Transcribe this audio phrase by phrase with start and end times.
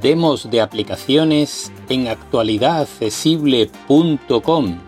[0.00, 4.80] demos de aplicaciones en actualidadaccesible.com.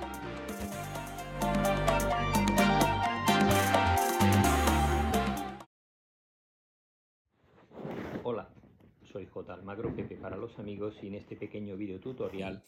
[8.22, 8.48] Hola,
[9.02, 9.52] soy J.
[9.52, 12.64] Almagro Pepe para los amigos y en este pequeño video tutorial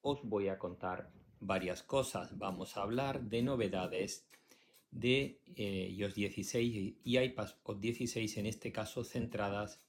[0.00, 2.38] os voy a contar varias cosas.
[2.38, 4.26] Vamos a hablar de novedades
[4.90, 9.82] de eh, iOS 16 y iPadOS 16 en este caso centradas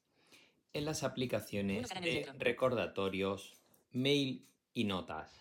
[0.73, 3.53] en las aplicaciones de recordatorios,
[3.91, 5.31] mail y notas.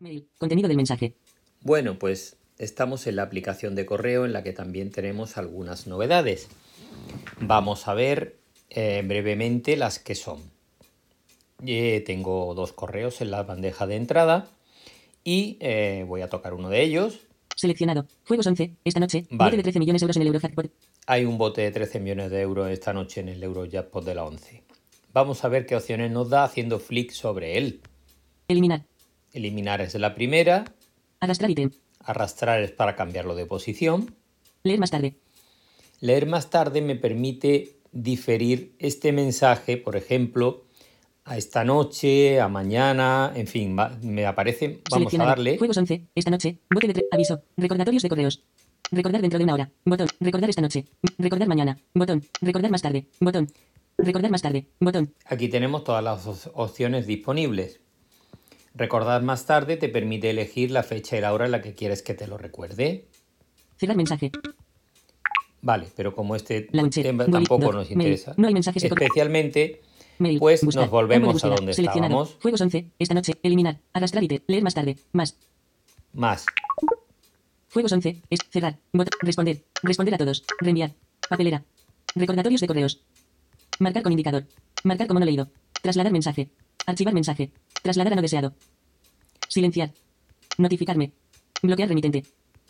[0.00, 0.28] Mail.
[0.38, 1.14] Contenido del mensaje.
[1.60, 6.48] Bueno, pues estamos en la aplicación de correo en la que también tenemos algunas novedades.
[7.40, 8.38] Vamos a ver
[8.70, 10.40] eh, brevemente las que son.
[11.64, 14.48] Eh, tengo dos correos en la bandeja de entrada
[15.24, 17.20] y eh, voy a tocar uno de ellos.
[17.54, 18.06] Seleccionado.
[18.26, 18.76] Juegos 11.
[18.84, 19.26] Esta noche.
[19.30, 19.56] Vale.
[19.56, 20.70] De 13 millones de euros en el Eurojackpot.
[21.06, 24.24] Hay un bote de 13 millones de euros esta noche en el Eurojackpot de la
[24.24, 24.62] 11.
[25.12, 27.80] Vamos a ver qué opciones nos da haciendo flick sobre él.
[28.48, 28.84] Eliminar.
[29.32, 30.64] Eliminar es la primera,
[31.20, 31.70] Arrastrar ítem.
[32.00, 34.14] arrastrar es para cambiarlo de posición.
[34.64, 35.16] Leer más tarde.
[36.00, 40.64] Leer más tarde me permite diferir este mensaje, por ejemplo,
[41.24, 46.04] a esta noche, a mañana, en fin, va- me aparece, vamos a darle, Juegos 11.
[46.14, 46.58] Esta noche.
[46.72, 47.08] Bote de 13.
[47.12, 47.42] Aviso.
[47.56, 48.44] Recordatorios de correos.
[48.90, 49.70] Recordar dentro de una hora.
[49.84, 50.08] Botón.
[50.20, 50.84] Recordar esta noche.
[51.18, 51.76] Recordar mañana.
[51.94, 52.22] Botón.
[52.40, 53.06] Recordar más tarde.
[53.20, 53.48] Botón.
[53.98, 54.66] Recordar más tarde.
[54.80, 55.14] Botón.
[55.24, 57.80] aquí tenemos todas las op- opciones disponibles.
[58.74, 62.02] Recordar más tarde te permite elegir la fecha y la hora en la que quieres
[62.02, 63.06] que te lo recuerde.
[63.78, 64.30] Cerrar mensaje.
[65.62, 67.02] Vale, pero como este Launcher.
[67.04, 67.74] tema tampoco doc.
[67.74, 67.92] nos Mail.
[68.10, 69.80] interesa, No hay mensajes especialmente,
[70.18, 70.38] Mail.
[70.38, 70.82] pues Buscar.
[70.84, 72.36] nos volvemos a donde estábamos.
[72.40, 72.90] Juegos 11.
[72.98, 73.32] Esta noche.
[73.42, 73.80] Eliminar.
[73.94, 74.40] Arrastrar ítem.
[74.46, 74.96] Leer más tarde.
[75.12, 75.36] Más.
[76.12, 76.44] más.
[77.76, 78.22] Juegos 11.
[78.30, 78.78] Es cerrar.
[78.94, 79.62] Bot- responder.
[79.82, 80.44] Responder a todos.
[80.60, 80.94] Reenviar.
[81.28, 81.62] Papelera.
[82.14, 83.02] Recordatorios de correos.
[83.80, 84.46] Marcar con indicador.
[84.84, 85.50] Marcar como no leído.
[85.82, 86.48] Trasladar mensaje.
[86.86, 87.50] Archivar mensaje.
[87.82, 88.54] Trasladar a no deseado.
[89.50, 89.92] Silenciar.
[90.56, 91.12] Notificarme.
[91.62, 92.22] Bloquear remitente.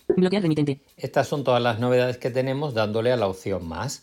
[0.09, 0.81] Bloquear remitente.
[0.97, 4.03] Estas son todas las novedades que tenemos dándole a la opción más.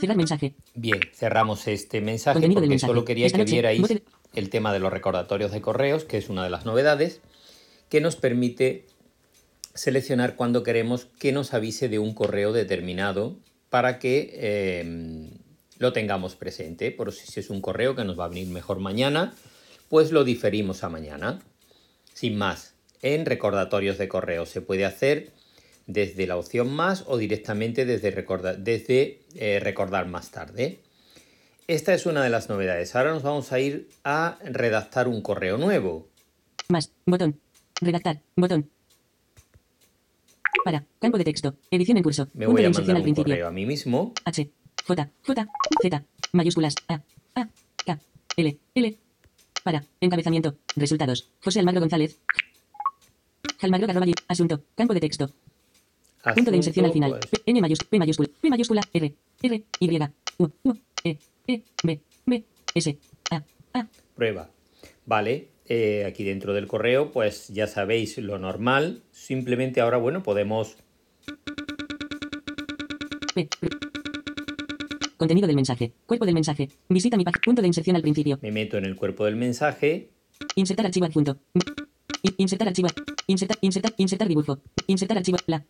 [0.00, 0.56] Cerrar mensaje.
[0.74, 2.90] Bien, cerramos este mensaje Contenido del porque mensaje.
[2.90, 4.02] solo quería Esta que noche, vierais bote
[4.34, 7.20] el tema de los recordatorios de correos, que es una de las novedades,
[7.88, 8.84] que nos permite
[9.78, 13.36] seleccionar cuando queremos que nos avise de un correo determinado
[13.70, 15.30] para que eh,
[15.78, 16.90] lo tengamos presente.
[16.90, 19.34] Por si es un correo que nos va a venir mejor mañana,
[19.88, 21.38] pues lo diferimos a mañana.
[22.12, 25.32] Sin más, en recordatorios de correo se puede hacer
[25.86, 30.80] desde la opción más o directamente desde eh, recordar más tarde.
[31.68, 32.96] Esta es una de las novedades.
[32.96, 36.08] Ahora nos vamos a ir a redactar un correo nuevo.
[36.68, 36.90] Más.
[37.06, 37.40] Botón.
[37.80, 38.20] Redactar.
[38.34, 38.70] Botón.
[40.64, 40.84] Para.
[41.00, 41.54] Campo de texto.
[41.70, 42.28] Edición en curso.
[42.34, 43.32] Me voy a mandar al un principio.
[43.32, 44.12] correo a mí mismo.
[44.24, 44.50] H,
[44.86, 45.48] J, J,
[45.82, 47.02] Z, mayúsculas, A,
[47.34, 47.48] A,
[47.84, 47.98] K,
[48.36, 48.98] L, L.
[49.62, 51.30] Para, encabezamiento, resultados.
[51.42, 52.18] José Almagro González.
[53.60, 55.30] Almagro arroba, asunto, campo de texto,
[56.34, 57.20] punto de inserción al Asunto, final.
[57.20, 59.98] pues, P, N mayúscula, P mayúscula, P mayúscula, R, R, Y,
[60.38, 60.72] U, U,
[61.02, 62.44] E, E, B, B,
[62.74, 62.98] S,
[63.30, 63.42] A,
[63.74, 63.86] A.
[64.14, 64.48] prueba.
[65.06, 69.02] Vale, eh, aquí dentro del correo, pues ya sabéis lo normal.
[69.12, 70.76] Simplemente ahora, bueno, podemos.
[75.16, 75.92] Contenido del mensaje.
[76.06, 76.68] Cuerpo del mensaje.
[76.88, 77.42] Visita mi página.
[77.44, 78.38] Punto de inserción al principio.
[78.42, 80.10] me meto en el cuerpo del mensaje.
[80.54, 81.38] Insertar archivo adjunto.
[82.22, 82.88] In- Insertar archivo.
[83.26, 84.60] Insertar, insertar, insertar dibujo.
[84.86, 85.38] Insertar archivo.
[85.46, 85.64] La.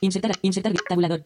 [0.00, 1.24] Insertar, insertar tabulador.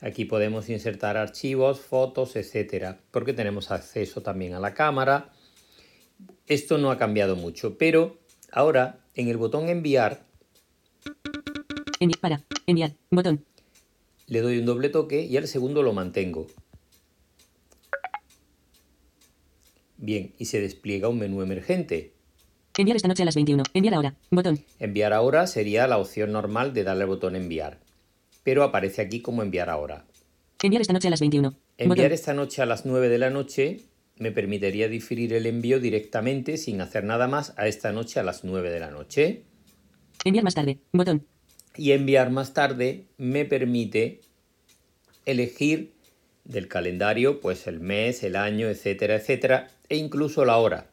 [0.00, 5.30] Aquí podemos insertar archivos, fotos, etcétera, porque tenemos acceso también a la cámara.
[6.48, 8.18] Esto no ha cambiado mucho, pero
[8.52, 10.26] ahora en el botón enviar
[12.00, 12.42] Envi para.
[12.66, 12.92] Enviar.
[13.10, 13.44] Botón.
[14.26, 16.46] le doy un doble toque y al segundo lo mantengo.
[19.96, 22.12] Bien, y se despliega un menú emergente.
[22.76, 23.64] Enviar esta noche a las 21.
[23.74, 24.14] Enviar ahora.
[24.30, 24.64] Botón.
[24.78, 27.80] Enviar ahora sería la opción normal de darle al botón enviar,
[28.44, 30.06] pero aparece aquí como enviar ahora.
[30.62, 31.54] Enviar esta noche a las 21.
[31.78, 32.12] Enviar Botón.
[32.12, 33.80] esta noche a las 9 de la noche
[34.18, 38.44] me permitiría diferir el envío directamente sin hacer nada más a esta noche a las
[38.44, 39.42] 9 de la noche.
[40.24, 40.78] Enviar más tarde.
[40.92, 41.26] Botón.
[41.76, 44.20] Y enviar más tarde me permite
[45.26, 45.92] elegir
[46.44, 50.90] del calendario pues el mes, el año, etcétera, etcétera, e incluso la hora.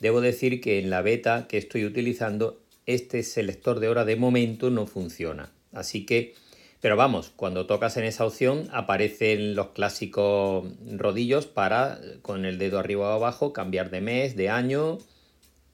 [0.00, 4.70] Debo decir que en la beta que estoy utilizando este selector de hora de momento
[4.70, 5.52] no funciona.
[5.72, 6.34] Así que,
[6.86, 12.78] pero vamos, cuando tocas en esa opción aparecen los clásicos rodillos para con el dedo
[12.78, 14.98] arriba o abajo cambiar de mes, de año,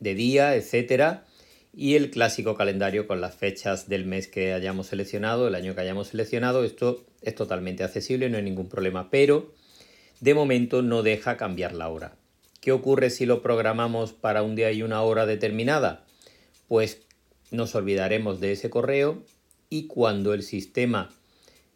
[0.00, 1.26] de día, etcétera.
[1.74, 5.82] Y el clásico calendario con las fechas del mes que hayamos seleccionado, el año que
[5.82, 6.64] hayamos seleccionado.
[6.64, 9.10] Esto es totalmente accesible, no hay ningún problema.
[9.10, 9.52] Pero
[10.20, 12.16] de momento no deja cambiar la hora.
[12.62, 16.06] ¿Qué ocurre si lo programamos para un día y una hora determinada?
[16.68, 17.02] Pues
[17.50, 19.22] nos olvidaremos de ese correo
[19.72, 21.08] y cuando el sistema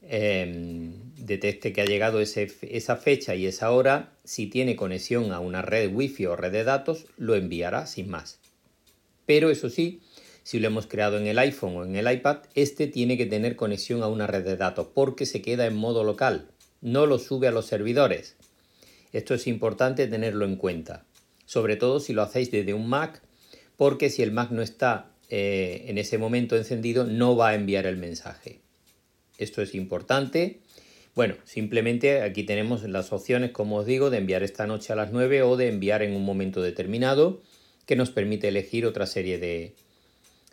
[0.03, 5.63] em, detecte que ha llegado esa fecha y esa hora, si tiene conexión a una
[5.63, 8.39] red wifi o red de datos, lo enviará sin más.
[9.25, 10.03] Pero eso sí,
[10.43, 13.57] si lo hemos creado en el iPhone o en el iPad, este tiene que tener
[13.57, 16.51] conexión a una red de datos porque se queda en modo local,
[16.83, 18.37] no lo sube a los servidores.
[19.15, 21.07] Esto es importante tenerlo en cuenta,
[21.47, 23.23] sobre todo si lo hacéis desde un Mac,
[23.79, 27.87] porque si el Mac no está eh, en ese momento encendido, no va a enviar
[27.87, 28.61] el mensaje.
[29.39, 30.61] Esto es importante.
[31.15, 35.13] Bueno, simplemente aquí tenemos las opciones, como os digo, de enviar esta noche a las
[35.13, 37.41] 9 o de enviar en un momento determinado,
[37.87, 39.75] que nos permite elegir otra serie de,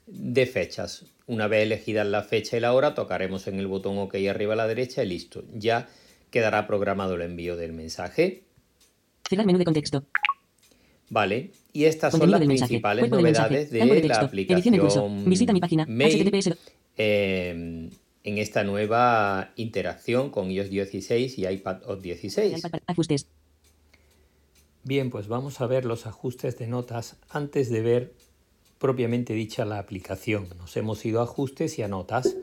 [0.07, 1.05] de fechas.
[1.27, 4.57] Una vez elegida la fecha y la hora, tocaremos en el botón OK arriba a
[4.57, 5.43] la derecha y listo.
[5.53, 5.89] Ya
[6.31, 8.43] quedará programado el envío del mensaje.
[9.27, 10.05] Cerrar menú de contexto.
[11.13, 15.85] Vale, y estas son las principales novedades de, la aplicación Visita mi página.
[15.85, 16.57] Mail,
[16.97, 17.89] eh,
[18.23, 22.63] en esta nueva interacción con iOS 16 y iPadOS 16.
[22.87, 23.27] Ajustes.
[24.83, 28.13] Bien, pues vamos a ver los ajustes de notas antes de ver
[28.79, 30.47] propiamente dicha la aplicación.
[30.57, 32.35] Nos hemos ido a ajustes y a notas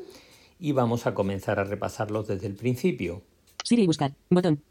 [0.61, 3.23] y vamos a comenzar a repasarlos desde el principio.
[3.65, 4.63] Siri buscar, botón.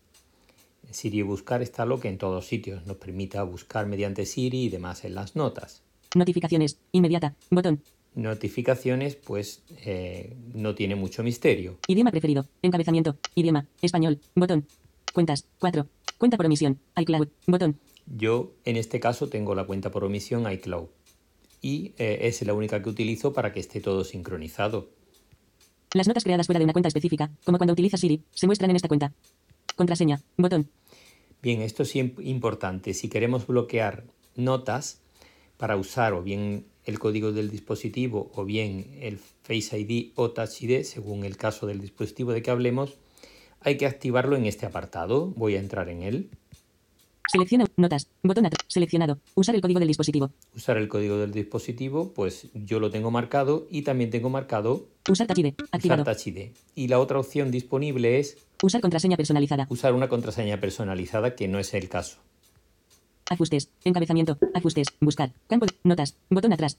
[0.92, 5.06] Siri buscar está lo que en todos sitios nos permita buscar mediante Siri y demás
[5.06, 5.82] en las notas.
[6.16, 7.82] Notificaciones, inmediata, botón.
[8.16, 11.78] Notificaciones, pues eh, no tiene mucho misterio.
[11.88, 14.66] Idioma preferido, encabezamiento, idioma, español, botón.
[15.14, 15.88] Cuentas, 4.
[16.18, 17.80] Cuenta por omisión, iCloud, botón.
[18.08, 20.88] Yo en este caso tengo la cuenta por omisión iCloud
[21.62, 24.90] y eh, es la única que utilizo para que esté todo sincronizado.
[25.94, 28.76] Las notas creadas fuera de una cuenta específica, como cuando utilizas Siri, se muestran en
[28.76, 29.14] esta cuenta.
[29.76, 30.70] Contraseña, botón.
[31.42, 32.94] Bien, esto es importante.
[32.94, 34.04] Si queremos bloquear
[34.36, 35.02] notas
[35.58, 40.64] para usar o bien el código del dispositivo o bien el Face ID o Touch
[40.64, 42.98] ID, según el caso del dispositivo de que hablemos,
[43.62, 45.28] hay que activarlo en este apartado.
[45.28, 46.30] Voy a entrar en él.
[47.32, 50.32] Selecciona notas, botón seleccionado, usar el código del dispositivo.
[50.56, 55.28] Usar el código del dispositivo, pues yo lo tengo marcado y también tengo marcado usar
[55.28, 56.02] Touch ID, activado.
[56.02, 56.52] Usar Touch ID.
[56.74, 59.68] Y la otra opción disponible es usar contraseña personalizada.
[59.70, 62.18] Usar una contraseña personalizada que no es el caso.
[63.30, 66.78] Ajustes, encabezamiento, ajustes, buscar, campo de notas, botón atrás.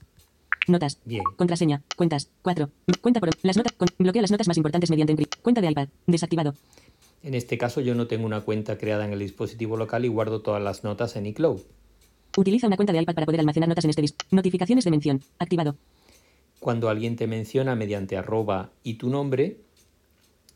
[0.67, 0.99] Notas.
[1.05, 1.23] Bien.
[1.37, 1.81] Contraseña.
[1.95, 2.29] Cuentas.
[2.43, 2.69] 4.
[3.01, 3.73] Cuenta por las notas.
[3.97, 5.41] bloquea las notas más importantes mediante encriptación.
[5.41, 5.87] Cuenta de iPad.
[6.05, 6.53] Desactivado.
[7.23, 10.41] En este caso yo no tengo una cuenta creada en el dispositivo local y guardo
[10.41, 11.61] todas las notas en iCloud.
[12.37, 14.35] Utiliza una cuenta de iPad para poder almacenar notas en este dispositivo.
[14.35, 15.21] Notificaciones de mención.
[15.37, 15.75] Activado.
[16.59, 19.57] Cuando alguien te menciona mediante arroba y tu nombre,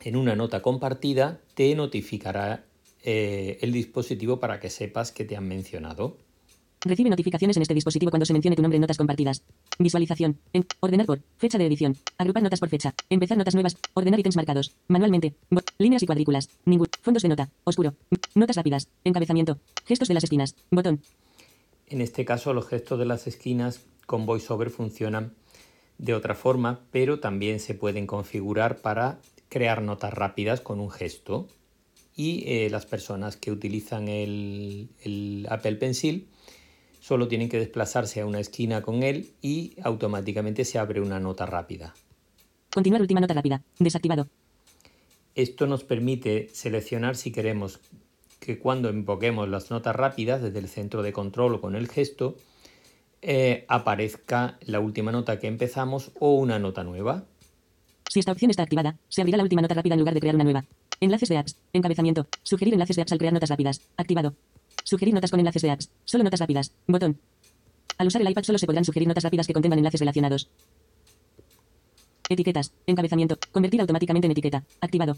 [0.02, 2.64] en una nota compartida te notificará
[3.04, 6.18] eh, el dispositivo para que sepas que te han mencionado.
[6.82, 9.44] Recibe notificaciones en este dispositivo cuando se mencione tu nombre en notas compartidas.
[9.78, 10.40] Visualización.
[10.80, 11.22] ordenar por.
[11.38, 11.98] Fecha de edición.
[12.18, 12.94] Agrupar notas por fecha.
[13.10, 13.78] Empezar notas nuevas.
[13.94, 14.76] Ordenar ítems marcados.
[14.88, 15.36] Manualmente.
[15.78, 16.50] líneas y cuadrículas.
[16.66, 16.88] Ningún.
[17.02, 17.50] Fondos de nota.
[17.64, 17.96] Oscuro.
[18.36, 18.88] Notas rápidas.
[19.04, 19.60] Encabezamiento.
[19.86, 20.56] Gestos de las esquinas.
[20.72, 21.02] Botón.
[21.88, 25.34] En este caso los gestos de las esquinas con VoiceOver funcionan
[25.98, 31.48] de otra forma, pero también se pueden configurar para crear notas rápidas con un gesto.
[32.16, 36.28] Y eh, las personas que utilizan el, el Apple Pencil
[37.06, 41.46] Solo tienen que desplazarse a una esquina con él y automáticamente se abre una nota
[41.46, 41.94] rápida.
[42.74, 43.62] Continuar última nota rápida.
[43.78, 44.28] Desactivado.
[45.36, 47.80] Esto nos permite seleccionar si queremos
[48.40, 52.38] que cuando invoquemos las notas rápidas desde el centro de control o con el gesto,
[53.22, 57.26] eh, aparezca la última nota que empezamos o una nota nueva.
[58.10, 60.34] Si esta opción está activada, se abrirá la última nota rápida en lugar de crear
[60.34, 60.66] una nueva.
[61.00, 61.56] Enlaces de apps.
[61.72, 62.26] Encabezamiento.
[62.42, 63.82] Sugerir enlaces de apps al crear notas rápidas.
[63.96, 64.34] Activado.
[64.84, 65.90] Sugerir notas con enlaces de apps.
[66.04, 66.74] Solo notas rápidas.
[66.88, 67.20] Botón.
[67.98, 70.50] Al usar el iPad solo se podrán sugerir notas rápidas que contengan enlaces relacionados.
[72.30, 72.74] Etiquetas.
[72.86, 73.38] Encabezamiento.
[73.52, 74.64] Convertir automáticamente en etiqueta.
[74.82, 75.18] Activado.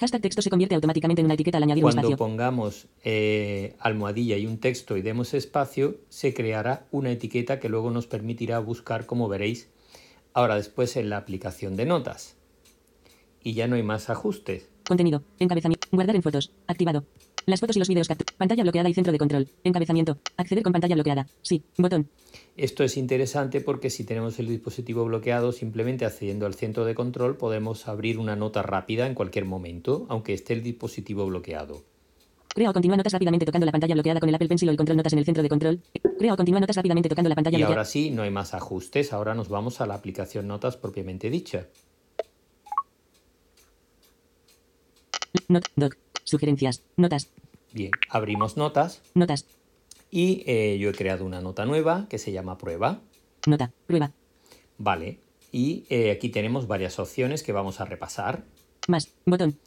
[0.00, 2.16] Hashtag texto se convierte automáticamente en una etiqueta al añadir Cuando un espacio.
[2.16, 7.68] Cuando pongamos eh, almohadilla y un texto y demos espacio, se creará una etiqueta que
[7.68, 9.68] luego nos permitirá buscar, como veréis,
[10.34, 12.36] ahora después en la aplicación de notas.
[13.42, 14.68] Y ya no hay más ajustes.
[14.86, 15.22] Contenido.
[15.40, 15.88] Encabezamiento.
[15.90, 16.52] Guardar en fotos.
[16.68, 17.04] Activado.
[17.48, 18.06] Las fotos y los vídeos.
[18.36, 19.48] Pantalla bloqueada y centro de control.
[19.64, 20.18] Encabezamiento.
[20.36, 21.26] Acceder con pantalla bloqueada.
[21.40, 21.62] Sí.
[21.78, 22.10] Botón.
[22.58, 27.38] Esto es interesante porque si tenemos el dispositivo bloqueado, simplemente accediendo al centro de control
[27.38, 31.84] podemos abrir una nota rápida en cualquier momento, aunque esté el dispositivo bloqueado.
[32.48, 34.76] Crea o continúa notas rápidamente tocando la pantalla bloqueada con el Apple Pencil o el
[34.76, 35.80] control notas en el centro de control.
[36.18, 37.72] Crea o continúa notas rápidamente tocando la pantalla y bloqueada.
[37.72, 39.14] Y ahora sí, no hay más ajustes.
[39.14, 41.68] Ahora nos vamos a la aplicación notas propiamente dicha.
[45.48, 47.30] Not, doc, sugerencias, notas,
[47.72, 49.46] Bien, abrimos notas Notas.
[50.10, 53.02] y eh, yo he creado una nota nueva que se llama prueba.
[53.46, 53.72] Nota.
[53.86, 54.12] Prueba.
[54.78, 55.20] Vale,
[55.52, 58.44] y eh, aquí tenemos varias opciones que vamos a repasar.
[58.88, 59.08] Más.
[59.26, 59.58] Botón.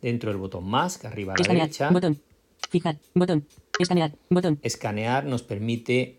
[0.00, 1.66] Dentro del botón más, que arriba a la Escanear.
[1.66, 2.20] derecha, Botón.
[2.70, 2.96] Fijar.
[3.14, 3.46] Botón.
[3.78, 4.12] Escanear.
[4.30, 4.58] Botón.
[4.62, 6.18] escanear nos permite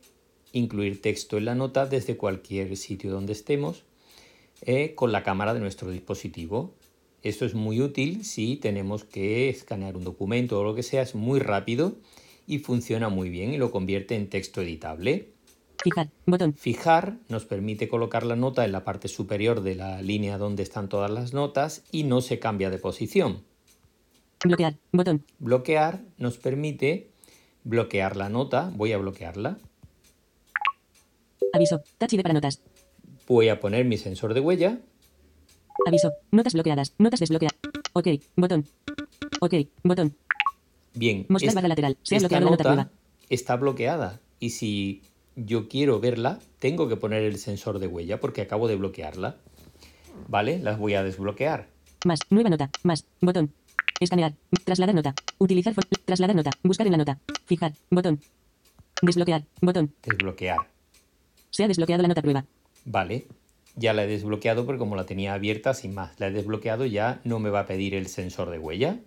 [0.54, 3.84] incluir texto en la nota desde cualquier sitio donde estemos
[4.64, 6.76] eh, con la cámara de nuestro dispositivo.
[7.24, 11.14] Esto es muy útil si tenemos que escanear un documento o lo que sea, es
[11.14, 11.96] muy rápido
[12.48, 15.30] y funciona muy bien y lo convierte en texto editable.
[15.84, 16.10] Fijar.
[16.26, 16.54] Botón.
[16.54, 20.90] Fijar nos permite colocar la nota en la parte superior de la línea donde están
[20.90, 23.44] todas las notas y no se cambia de posición.
[24.44, 24.76] Bloquear.
[24.92, 25.24] Botón.
[25.40, 27.12] Bloquear nos permite
[27.64, 28.72] bloquear la nota.
[28.76, 29.60] Voy a bloquearla.
[31.54, 31.84] Aviso.
[32.00, 32.62] ID para notas.
[33.28, 34.80] Voy a poner mi sensor de huella.
[35.86, 36.14] Aviso.
[36.32, 36.94] Notas bloqueadas.
[36.98, 37.58] Notas desbloqueadas.
[37.94, 38.08] Ok.
[38.36, 38.66] Botón.
[39.40, 39.54] Ok.
[39.84, 40.16] Botón.
[40.94, 41.98] Bien, Mostrar es- barra lateral.
[42.04, 42.92] Se ha bloqueado la nota nota nueva.
[43.30, 45.02] está bloqueada y si
[45.36, 49.38] yo quiero verla, tengo que poner el sensor de huella porque acabo de bloquearla.
[50.28, 50.60] ¿Vale?
[50.60, 51.68] Las voy a desbloquear.
[52.06, 52.20] Más.
[52.30, 52.70] Nueva nota.
[52.84, 53.06] Más.
[53.22, 53.54] Botón.
[54.00, 54.34] Escanear.
[54.66, 55.14] Trasladar nota.
[55.38, 55.74] Utilizar.
[56.06, 56.52] Trasladar nota.
[56.64, 57.20] Buscar en la nota.
[57.46, 57.74] Fijar.
[57.90, 58.20] Botón.
[59.02, 59.44] Desbloquear.
[59.62, 59.94] Botón.
[60.04, 60.58] Desbloquear.
[61.50, 62.46] Se ha desbloqueado la nota prueba.
[62.86, 63.28] Vale.
[63.76, 67.22] Ya la he desbloqueado porque como la tenía abierta, sin más, la he desbloqueado, ya
[67.24, 69.00] no me va a pedir el sensor de huella.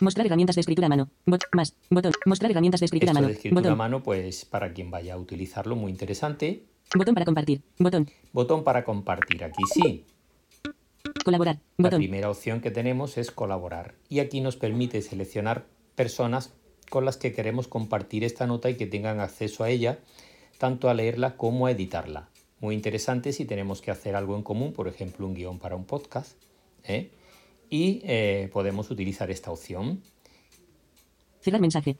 [0.00, 1.08] Mostrar herramientas de escritura a mano.
[1.26, 1.42] Bot.
[1.52, 1.74] Más.
[1.90, 2.12] Botón.
[2.24, 3.26] Mostrar herramientas de escritura a mano.
[3.26, 6.64] de escritura a mano, pues para quien vaya a utilizarlo, muy interesante.
[6.94, 7.62] Botón para compartir.
[7.78, 8.08] Botón.
[8.32, 9.42] Botón para compartir.
[9.44, 10.04] Aquí sí.
[11.24, 11.58] Colaborar.
[11.76, 11.98] La Botón.
[11.98, 13.94] primera opción que tenemos es colaborar.
[14.08, 16.52] Y aquí nos permite seleccionar personas
[16.88, 19.98] con las que queremos compartir esta nota y que tengan acceso a ella,
[20.58, 22.28] tanto a leerla como a editarla.
[22.60, 25.84] Muy interesante si tenemos que hacer algo en común, por ejemplo, un guion para un
[25.84, 26.36] podcast.
[26.84, 27.10] ¿eh?
[27.70, 30.02] Y eh, podemos utilizar esta opción.
[31.40, 31.96] Cerrar mensaje.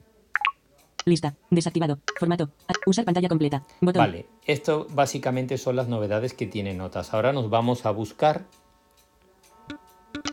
[1.05, 1.35] Lista.
[1.49, 1.99] Desactivado.
[2.17, 2.51] Formato.
[2.85, 3.63] Usar pantalla completa.
[3.79, 4.01] Botón.
[4.01, 7.13] Vale, esto básicamente son las novedades que tiene Notas.
[7.13, 8.45] Ahora nos vamos a buscar,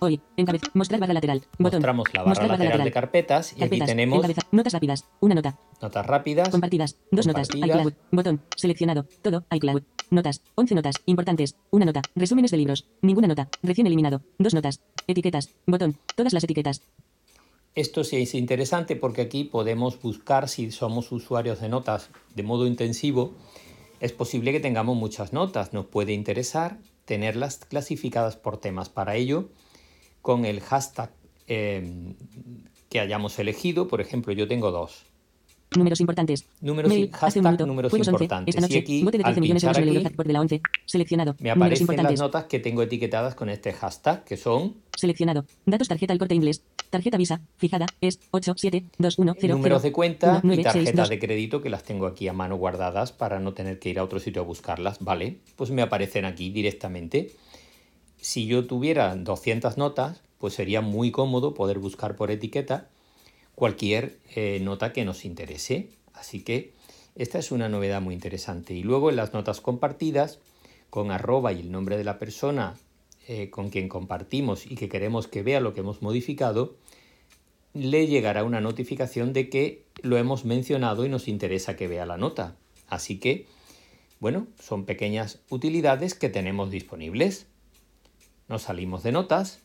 [0.01, 0.21] Hoy.
[0.37, 0.67] Encabeza.
[0.75, 1.43] Mostrar barra lateral.
[1.59, 1.79] Botón.
[1.79, 4.43] mostramos la barra Mostrar lateral de carpetas y aquí tenemos Encabeza.
[4.53, 5.05] Notas rápidas.
[5.21, 5.59] Una nota.
[5.81, 6.99] notas rápidas, Compartidas.
[7.11, 7.49] Dos notas.
[7.55, 7.93] ICloud.
[8.11, 8.43] Botón.
[8.57, 9.07] Seleccionado.
[9.23, 9.45] Todo.
[9.51, 9.83] iCloud.
[10.11, 10.43] Notas.
[10.55, 10.97] 11 notas.
[11.07, 11.57] Importantes.
[11.71, 12.03] Una nota.
[12.15, 12.87] Resúmenes de libros.
[13.03, 13.49] Ninguna nota.
[13.63, 14.23] Recién eliminado.
[14.39, 14.81] Dos notas.
[15.07, 15.55] Etiquetas.
[15.67, 15.99] Botón.
[16.15, 16.83] Todas las etiquetas.
[17.75, 22.67] Esto sí es interesante porque aquí podemos buscar si somos usuarios de notas de modo
[22.67, 23.35] intensivo.
[24.01, 25.73] Es posible que tengamos muchas notas.
[25.73, 28.89] Nos puede interesar tenerlas clasificadas por temas.
[28.89, 29.51] Para ello,
[30.27, 31.11] con el hashtag
[31.47, 31.89] eh,
[32.89, 35.05] que hayamos elegido, por ejemplo, yo tengo dos.
[35.77, 36.47] Números importantes.
[36.61, 37.67] Números Mail, hace hashtag un minuto.
[37.67, 38.25] números Juegos 11.
[38.25, 38.57] importantes.
[38.57, 38.79] Esta noche.
[38.79, 40.63] Y aquí, bote de al 13 millones euros aquí, de la 11.
[40.85, 41.37] Seleccionado.
[41.39, 45.45] Me aparecen las notas que tengo etiquetadas con este hashtag, que son Seleccionado.
[45.65, 46.65] Datos tarjeta el corte inglés.
[46.91, 47.41] Tarjeta Visa.
[47.57, 47.87] Fijada.
[48.01, 51.09] Es 8, 7, 2, 1, 0, números de cuenta 1, 9, y tarjetas 6, 2.
[51.09, 54.03] de crédito que las tengo aquí a mano guardadas para no tener que ir a
[54.03, 55.39] otro sitio a buscarlas, ¿vale?
[55.55, 57.37] Pues me aparecen aquí directamente.
[58.27, 62.89] Si yo tuviera 200 notas, pues sería muy cómodo poder buscar por etiqueta
[63.55, 65.91] cualquier eh, nota que nos interese.
[66.13, 66.73] Así que
[67.15, 68.75] esta es una novedad muy interesante.
[68.75, 70.41] Y luego en las notas compartidas,
[70.91, 72.75] con arroba y el nombre de la persona
[73.29, 76.75] eh, con quien compartimos y que queremos que vea lo que hemos modificado,
[77.75, 82.17] le llegará una notificación de que lo hemos mencionado y nos interesa que vea la
[82.17, 82.57] nota.
[82.89, 83.47] Así que,
[84.19, 87.47] bueno, son pequeñas utilidades que tenemos disponibles.
[88.49, 89.61] Nos salimos de notas.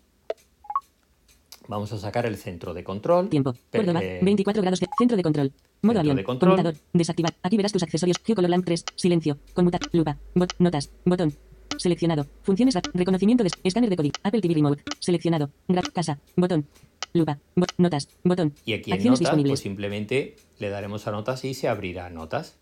[1.67, 3.29] Vamos a sacar el centro de control.
[3.29, 3.53] Tiempo.
[3.71, 4.03] Córdoba.
[4.03, 4.79] eh, 24 grados.
[4.79, 5.53] de- Centro de control.
[5.83, 6.15] Modo avión.
[6.17, 6.75] de control.
[6.91, 7.33] Desactivar.
[7.43, 8.17] Aquí verás tus accesorios.
[8.25, 8.83] Geocolor Lamp 3.
[8.95, 9.37] Silencio.
[9.53, 9.79] Conmutar.
[9.93, 10.17] Lupa.
[10.35, 10.53] Bot.
[10.59, 10.91] Notas.
[11.05, 11.33] Botón.
[11.77, 12.25] Seleccionado.
[12.43, 12.75] Funciones.
[12.93, 14.13] Reconocimiento de escáner de código.
[14.23, 14.83] Apple TV Remote.
[14.99, 15.51] Seleccionado.
[15.93, 16.19] Casa.
[16.35, 16.67] Botón.
[17.13, 17.39] Lupa.
[17.55, 17.71] Bot.
[17.77, 18.09] Notas.
[18.23, 18.53] Botón.
[18.65, 19.51] Y aquí en Acciones notas, disponibles.
[19.51, 22.57] pues simplemente le daremos a notas y se abrirá notas.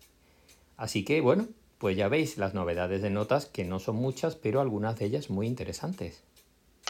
[0.76, 1.48] Así que, bueno,
[1.80, 5.30] pues ya veis las novedades de notas, que no son muchas, pero algunas de ellas
[5.30, 6.22] muy interesantes.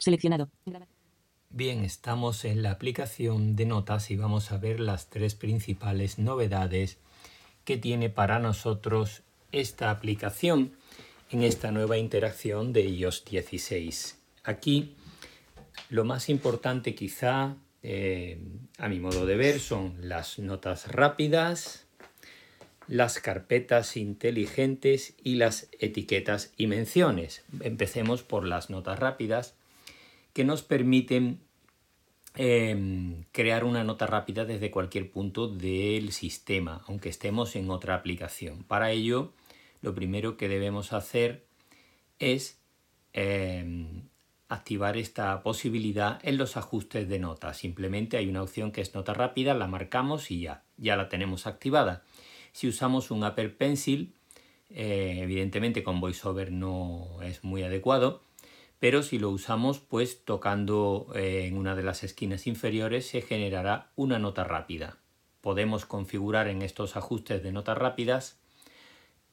[0.00, 0.50] Seleccionado.
[1.49, 6.99] Bien, estamos en la aplicación de notas y vamos a ver las tres principales novedades
[7.64, 10.73] que tiene para nosotros esta aplicación
[11.30, 14.18] en esta nueva interacción de iOS 16.
[14.42, 14.97] Aquí
[15.88, 17.54] lo más importante quizá,
[17.85, 18.40] eh,
[18.76, 21.87] a mi modo de ver, son las notas rápidas,
[22.90, 27.44] las carpetas inteligentes y las etiquetas y menciones.
[27.61, 29.54] Empecemos por las notas rápidas
[30.32, 31.38] que nos permiten
[32.35, 38.64] eh, crear una nota rápida desde cualquier punto del sistema, aunque estemos en otra aplicación.
[38.64, 39.35] Para ello,
[39.82, 41.44] lo primero que debemos hacer
[42.18, 42.59] es
[43.12, 43.87] eh,
[44.49, 47.54] activar esta posibilidad en los ajustes de nota.
[47.54, 51.47] Simplemente hay una opción que es nota rápida, la marcamos y ya, ya la tenemos
[51.47, 52.02] activada.
[52.52, 54.14] Si usamos un Apple Pencil,
[54.71, 58.23] eh, evidentemente con VoiceOver no es muy adecuado,
[58.78, 63.90] pero si lo usamos pues tocando eh, en una de las esquinas inferiores se generará
[63.97, 64.99] una nota rápida.
[65.40, 68.40] Podemos configurar en estos ajustes de notas rápidas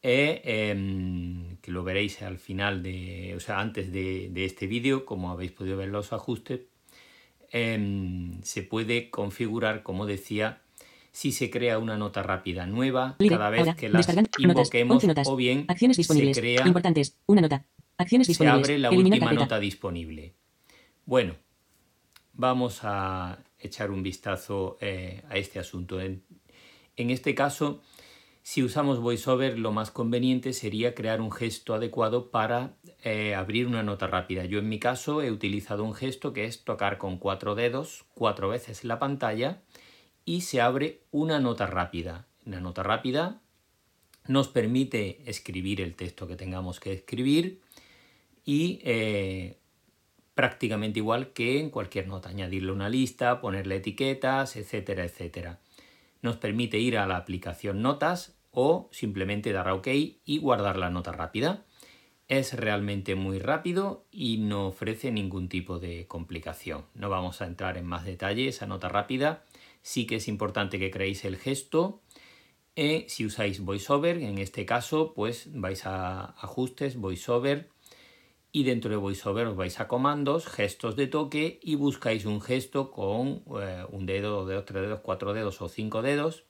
[0.01, 5.31] e, em, que lo veréis al final de, o sea, antes de, este vídeo, como
[5.31, 6.61] habéis podido ver los ajustes,
[7.51, 10.61] em, se puede configurar, como decía,
[11.17, 14.07] si se crea una nota rápida nueva cada vez que las
[14.37, 16.35] invoquemos o bien Acciones disponibles.
[16.35, 17.65] se crea importantes una nota
[17.97, 18.67] Acciones disponibles.
[18.67, 20.35] se abre la última nota disponible.
[21.05, 21.33] Bueno,
[22.33, 25.99] vamos a echar un vistazo eh, a este asunto.
[25.99, 26.21] En,
[26.95, 27.81] en este caso,
[28.43, 33.83] si usamos VoiceOver, lo más conveniente sería crear un gesto adecuado para eh, abrir una
[33.83, 34.45] nota rápida.
[34.45, 38.47] Yo en mi caso he utilizado un gesto que es tocar con cuatro dedos cuatro
[38.47, 39.63] veces la pantalla
[40.27, 42.27] y se abre una nota rápida.
[42.43, 43.39] La nota rápida
[44.27, 47.61] nos permite escribir el texto que tengamos que escribir
[48.43, 49.57] y eh,
[50.35, 55.61] prácticamente igual que en cualquier nota, añadirle una lista, ponerle etiquetas, etcétera, etcétera.
[56.21, 60.89] Nos permite ir a la aplicación Notas o simplemente dar a OK y guardar la
[60.89, 61.63] nota rápida.
[62.27, 66.83] Es realmente muy rápido y no ofrece ningún tipo de complicación.
[66.95, 69.45] No vamos a entrar en más detalle, esa nota rápida
[69.87, 72.01] sí que es importante que creéis el gesto.
[72.75, 77.69] Eh, si usáis VoiceOver, en este caso, pues vais a ajustes, VoiceOver
[78.51, 82.91] y dentro de VoiceOver os vais a comandos, gestos de toque y buscáis un gesto
[82.91, 86.43] con eh, un dedo, dos dedos, tres dedos, cuatro dedos o cinco dedos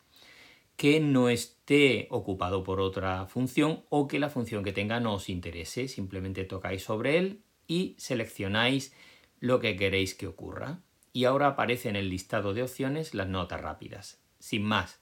[0.75, 5.29] que no esté ocupado por otra función o que la función que tenga no os
[5.29, 5.88] interese.
[5.88, 8.94] Simplemente tocáis sobre él y seleccionáis
[9.39, 10.81] lo que queréis que ocurra.
[11.18, 14.22] Y ahora aparece en el listado de opciones las notas rápidas.
[14.38, 15.00] Sin más.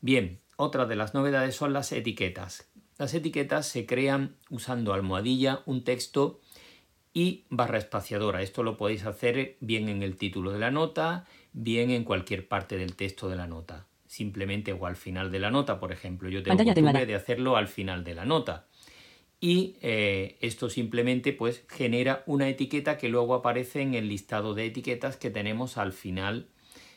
[0.00, 2.70] Bien, otra de las novedades son las etiquetas.
[2.96, 6.40] Las etiquetas se crean usando almohadilla, un texto
[7.12, 8.40] y barra espaciadora.
[8.40, 12.76] Esto lo podéis hacer bien en el título de la nota, bien en cualquier parte
[12.76, 16.28] del texto de la nota simplemente o al final de la nota, por ejemplo.
[16.28, 18.68] Yo tengo costumbre de hacerlo al final de la nota.
[19.40, 24.66] Y eh, esto simplemente pues genera una etiqueta que luego aparece en el listado de
[24.66, 26.48] etiquetas que tenemos al final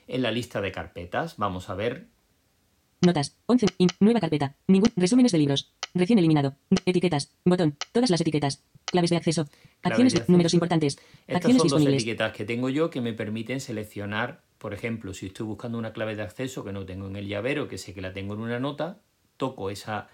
[0.07, 1.37] en la lista de carpetas.
[1.37, 2.07] Vamos a ver.
[3.01, 3.37] Notas.
[3.47, 3.67] 11.
[3.99, 4.55] nueva carpeta.
[4.67, 4.91] Ningún.
[4.95, 5.73] Resúmenes de libros.
[5.93, 6.55] Recién eliminado.
[6.85, 7.31] Etiquetas.
[7.43, 7.77] Botón.
[7.91, 8.63] Todas las etiquetas.
[8.85, 9.47] Claves de acceso.
[9.83, 10.13] Acciones.
[10.13, 10.97] De números importantes.
[11.27, 15.27] Estas acciones son dos etiquetas que tengo yo que me permiten seleccionar por ejemplo, si
[15.27, 18.01] estoy buscando una clave de acceso que no tengo en el llavero, que sé que
[18.01, 19.01] la tengo en una nota,
[19.37, 20.09] toco esa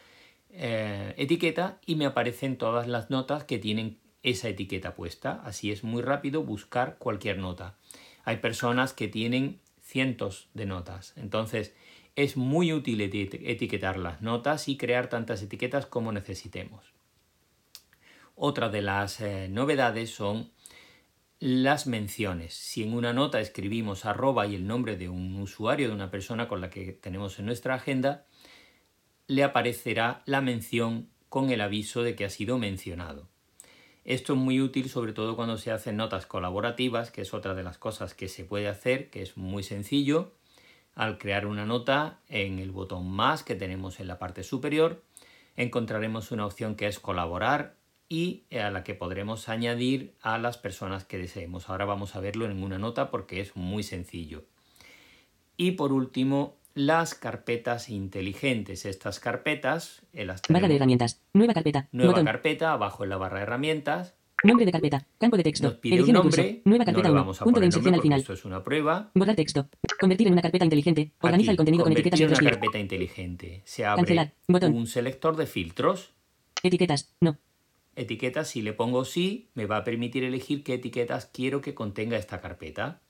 [0.56, 5.42] eh, etiqueta y me aparecen todas las notas que tienen esa etiqueta puesta.
[5.44, 7.76] Así es muy rápido buscar cualquier nota.
[8.24, 11.13] Hay personas que tienen cientos de notas.
[11.18, 11.74] Entonces,
[12.16, 16.94] es muy útil etiquetar las notas y crear tantas etiquetas como necesitemos.
[18.36, 20.52] Otra de las eh, novedades son
[21.39, 22.54] las menciones.
[22.54, 26.48] Si en una nota escribimos arroba y el nombre de un usuario, de una persona
[26.48, 28.26] con la que tenemos en nuestra agenda,
[29.27, 33.27] le aparecerá la mención con el aviso de que ha sido mencionado.
[34.05, 37.63] Esto es muy útil sobre todo cuando se hacen notas colaborativas, que es otra de
[37.63, 40.33] las cosas que se puede hacer, que es muy sencillo.
[40.93, 45.01] Al crear una nota, en el botón más que tenemos en la parte superior,
[45.55, 47.77] encontraremos una opción que es colaborar
[48.09, 51.69] y a la que podremos añadir a las personas que deseemos.
[51.69, 54.43] Ahora vamos a verlo en una nota porque es muy sencillo.
[55.55, 58.86] Y por último, las carpetas inteligentes.
[58.86, 63.38] Estas carpetas, en las barra de herramientas, nueva carpeta, nueva carpeta, abajo en la barra
[63.38, 64.15] de herramientas.
[64.43, 67.65] Nombre de carpeta, campo de texto, edición un nombre, nueva carpeta no 1, punto de
[67.65, 68.19] inserción al final.
[68.19, 69.09] Esto es una prueba.
[69.13, 72.77] Borrar texto, convertir en una carpeta inteligente, organiza el contenido con etiquetas en una carpeta
[72.77, 73.62] inteligente.
[73.63, 74.73] Se abre Cancelar, botón.
[74.75, 76.12] un selector de filtros.
[76.62, 77.38] Etiquetas, no,
[77.95, 82.17] etiquetas, si le pongo sí, me va a permitir elegir qué etiquetas quiero que contenga
[82.17, 83.01] esta carpeta.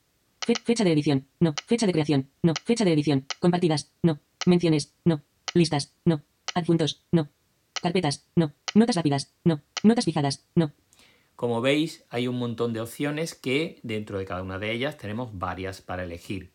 [0.44, 1.54] Fecha de edición, no.
[1.68, 2.54] Fecha de creación, no.
[2.64, 4.20] Fecha de edición, compartidas, no.
[4.46, 5.22] Menciones, no.
[5.54, 6.22] Listas, no.
[6.54, 7.30] Adjuntos, no.
[7.82, 8.54] Carpetas, no.
[8.74, 9.62] Notas rápidas, no.
[9.84, 10.72] Notas fijadas, no.
[11.36, 15.38] Como veis, hay un montón de opciones que dentro de cada una de ellas tenemos
[15.38, 16.52] varias para elegir.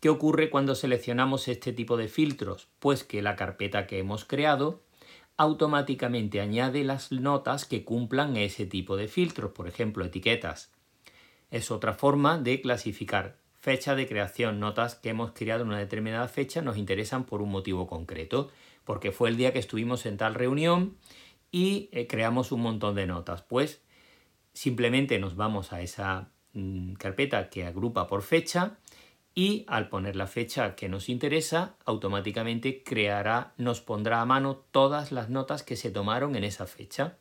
[0.00, 2.68] ¿Qué ocurre cuando seleccionamos este tipo de filtros?
[2.78, 4.82] Pues que la carpeta que hemos creado
[5.36, 10.70] automáticamente añade las notas que cumplan ese tipo de filtros, por ejemplo, etiquetas.
[11.50, 16.28] Es otra forma de clasificar fecha de creación, notas que hemos creado en una determinada
[16.28, 18.48] fecha nos interesan por un motivo concreto,
[18.84, 20.96] porque fue el día que estuvimos en tal reunión
[21.50, 23.42] y eh, creamos un montón de notas.
[23.42, 23.82] Pues
[24.52, 28.78] simplemente nos vamos a esa mm, carpeta que agrupa por fecha
[29.34, 35.10] y al poner la fecha que nos interesa, automáticamente creará, nos pondrá a mano todas
[35.10, 37.18] las notas que se tomaron en esa fecha.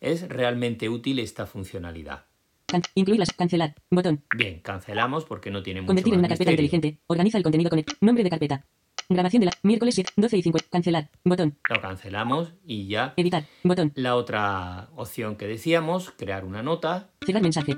[0.00, 2.24] Es realmente útil esta funcionalidad.
[2.66, 3.32] Can- incluirlas.
[3.32, 3.74] Cancelar.
[3.90, 4.24] Botón.
[4.36, 6.64] Bien, cancelamos porque no tiene mucho Convertir en una carpeta misterio.
[6.66, 7.00] inteligente.
[7.06, 8.64] Organiza el contenido con el nombre de carpeta.
[9.08, 10.68] Grabación de la miércoles 7, 12 y 50.
[10.70, 11.10] Cancelar.
[11.24, 11.56] Botón.
[11.68, 13.14] Lo cancelamos y ya.
[13.16, 13.44] Editar.
[13.62, 13.92] Botón.
[13.94, 17.76] La otra opción que decíamos, crear una nota, Cerrar mensaje.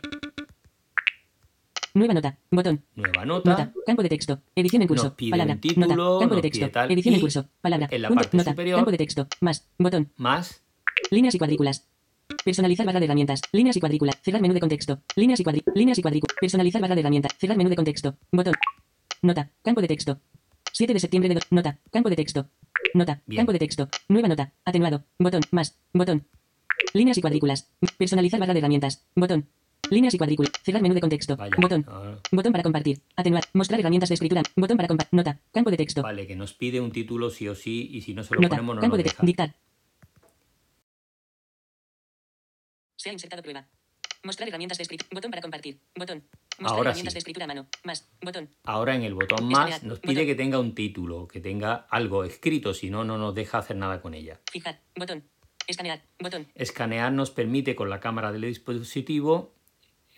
[1.94, 2.38] Nueva nota.
[2.50, 2.84] Botón.
[2.94, 3.50] nueva nota.
[3.50, 3.72] Nota.
[3.86, 4.40] Campo de texto.
[4.54, 5.14] Edición en curso.
[5.30, 5.54] Palabra.
[5.54, 6.20] un título, nota.
[6.20, 6.70] Campo de texto.
[6.70, 7.48] tal, Edición en curso.
[7.60, 7.88] Palabra.
[7.90, 8.22] en la Punto.
[8.22, 8.50] parte nota.
[8.52, 9.26] superior- Campo de texto.
[9.40, 9.68] Más.
[9.78, 10.12] Botón.
[10.16, 10.62] Más,
[11.10, 11.88] Líneas y cuadrículas.
[12.44, 13.40] Personalizar barra de herramientas.
[13.52, 14.12] Líneas y cuadrícula.
[14.22, 15.00] Cerrar menú de contexto.
[15.16, 15.62] Líneas y cuadrí.
[15.74, 16.34] Líneas y cuadrícula.
[16.40, 17.32] Personalizar barra de herramientas.
[17.38, 18.16] Cerrar menú de contexto.
[18.32, 18.54] Botón.
[19.22, 19.50] Nota.
[19.62, 20.20] Campo de texto.
[20.72, 21.78] 7 de septiembre de do- Nota.
[21.90, 22.48] Campo de texto.
[22.94, 23.22] Nota.
[23.26, 23.38] Bien.
[23.40, 23.88] Campo de texto.
[24.08, 24.52] Nueva nota.
[24.64, 25.04] Atenuado.
[25.18, 25.40] Botón.
[25.50, 25.78] Más.
[25.92, 26.26] Botón.
[26.94, 27.70] Líneas y cuadrículas.
[27.96, 29.06] Personalizar barra de herramientas.
[29.14, 29.48] Botón.
[29.90, 30.52] Líneas y cuadrículas.
[30.62, 31.36] Cerrar menú de contexto.
[31.36, 31.54] vaya.
[31.58, 31.84] Botón.
[31.88, 33.00] ah, Botón para compartir.
[33.16, 33.44] Atenuar.
[33.54, 34.42] Mostrar herramientas de escritura.
[34.54, 35.16] Botón para compartir.
[35.16, 35.40] Nota.
[35.52, 36.02] Campo de texto.
[36.02, 38.56] Vale, que nos pide un título sí o sí y si no se lo Nota.
[38.56, 39.14] ponemos no Campo nos de deja.
[39.14, 39.26] texto.
[39.26, 39.54] Dictar.
[42.98, 43.66] Se ha insertado prueba.
[44.24, 45.08] Mostrar herramientas de escritura.
[45.12, 45.80] Botón para compartir.
[45.96, 46.24] Botón.
[46.58, 47.14] Mostrar Ahora herramientas sí.
[47.14, 47.68] de escritura a mano.
[47.84, 48.10] Más.
[48.20, 48.50] Botón.
[48.64, 50.26] Ahora en el botón más nos pide botón.
[50.26, 54.02] que tenga un título, que tenga algo escrito, si no, no nos deja hacer nada
[54.02, 54.40] con ella.
[54.50, 54.80] Fijar.
[54.96, 55.22] Botón.
[55.68, 56.02] Escanear.
[56.18, 56.48] Botón.
[56.56, 59.54] Escanear nos permite con la cámara del dispositivo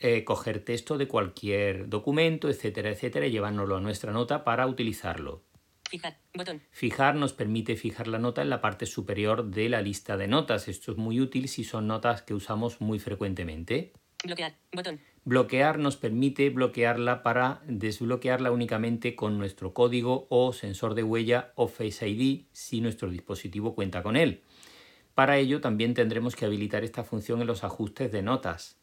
[0.00, 5.42] eh, coger texto de cualquier documento, etcétera, etcétera, y llevárnoslo a nuestra nota para utilizarlo.
[5.90, 6.18] Fijar.
[6.34, 6.62] Botón.
[6.70, 10.68] Fijar nos permite fijar la nota en la parte superior de la lista de notas.
[10.68, 13.92] Esto es muy útil si son notas que usamos muy frecuentemente.
[14.22, 14.54] Bloquear.
[14.72, 15.00] Botón.
[15.24, 21.66] Bloquear nos permite bloquearla para desbloquearla únicamente con nuestro código o sensor de huella o
[21.66, 24.42] Face ID si nuestro dispositivo cuenta con él.
[25.16, 28.78] Para ello también tendremos que habilitar esta función en los ajustes de notas,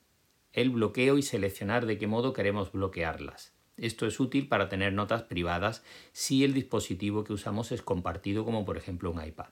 [0.52, 3.57] el bloqueo y seleccionar de qué modo queremos bloquearlas.
[3.78, 8.66] Esto es útil para tener notas privadas si el dispositivo que usamos es compartido como
[8.66, 9.46] por ejemplo un iPad.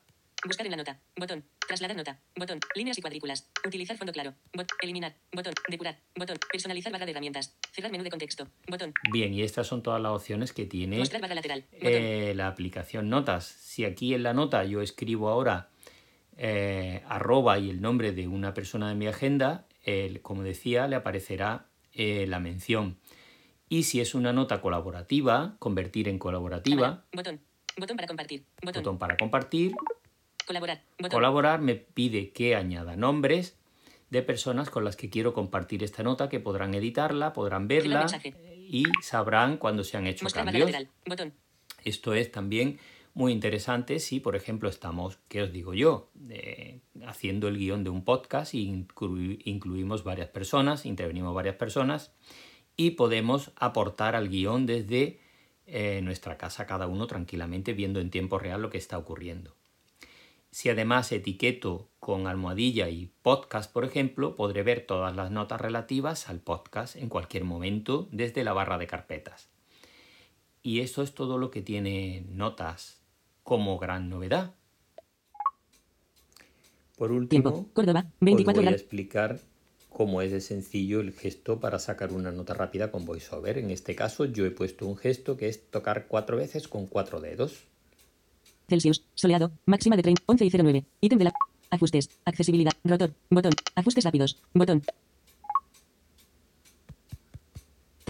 [0.46, 1.00] Buscar en la nota.
[1.18, 1.44] Botón.
[1.68, 2.20] Trasladar nota.
[2.36, 2.60] Botón.
[2.76, 3.50] Líneas y cuadrículas.
[3.66, 4.36] Utilizar fondo claro.
[4.54, 4.68] Bot.
[4.82, 5.16] Eliminar.
[5.34, 5.54] Botón.
[5.68, 5.98] Depurar.
[6.16, 6.38] Botón.
[6.52, 7.56] Personalizar barra de herramientas.
[7.72, 8.48] Cerrar menú de contexto.
[8.68, 8.94] Botón.
[9.12, 11.66] Bien, y estas son todas las opciones que tiene barra lateral.
[11.72, 13.46] Eh, la aplicación Notas.
[13.46, 15.70] Si aquí en la nota yo escribo ahora
[16.38, 20.96] eh, arroba y el nombre de una persona de mi agenda, el- como decía, le
[20.98, 22.98] aparecerá eh, la mención.
[23.70, 27.06] Y si es una nota colaborativa, convertir en colaborativa.
[27.14, 27.40] Botón.
[27.78, 28.46] Botón para compartir.
[28.64, 28.82] Botón.
[28.84, 29.74] botón para compartir,
[30.46, 30.82] Colaborar.
[31.00, 31.10] Botón.
[31.12, 33.58] colaborar me pide que añada nombres
[34.12, 38.06] de personas con las que quiero compartir esta nota, que podrán editarla, podrán verla
[38.70, 40.72] y sabrán cuando se han hecho Mostrar cambios.
[41.06, 41.34] Botón.
[41.84, 42.80] Esto es también
[43.16, 46.12] muy interesante si, por ejemplo, estamos, ¿qué os digo yo?
[46.30, 52.14] Eh, haciendo el guion de un podcast y inclu- incluimos varias personas, intervenimos varias personas
[52.78, 55.20] y podemos aportar al guion desde
[55.68, 59.56] eh, nuestra casa cada uno tranquilamente viendo en tiempo real lo que está ocurriendo.
[60.52, 66.30] Si además etiqueto con almohadilla y podcast, por ejemplo, podré ver todas las notas relativas
[66.30, 69.50] al podcast en cualquier momento desde la barra de carpetas.
[70.64, 73.02] Y eso es todo lo que tiene notas
[73.44, 74.56] como gran novedad.
[76.98, 77.70] Por último, Tiempo.
[77.74, 78.06] Córdoba.
[78.08, 78.82] os 24 voy a grados.
[78.82, 79.40] explicar
[79.96, 83.58] cómo es de sencillo el gesto para sacar una nota rápida con VoiceOver.
[83.58, 87.22] En este caso yo he puesto un gesto que es tocar cuatro veces con cuatro
[87.22, 87.64] dedos.
[88.68, 89.06] Celsius.
[89.14, 89.54] Soleado.
[89.66, 90.24] Máxima de 30.
[90.26, 90.86] 11 y 09.
[91.00, 91.34] Ítem de la.
[91.70, 92.10] Ajustes.
[92.26, 92.74] Accesibilidad.
[92.84, 93.14] Rotor.
[93.30, 93.54] Botón.
[93.74, 94.44] Ajustes rápidos.
[94.54, 94.84] Botón.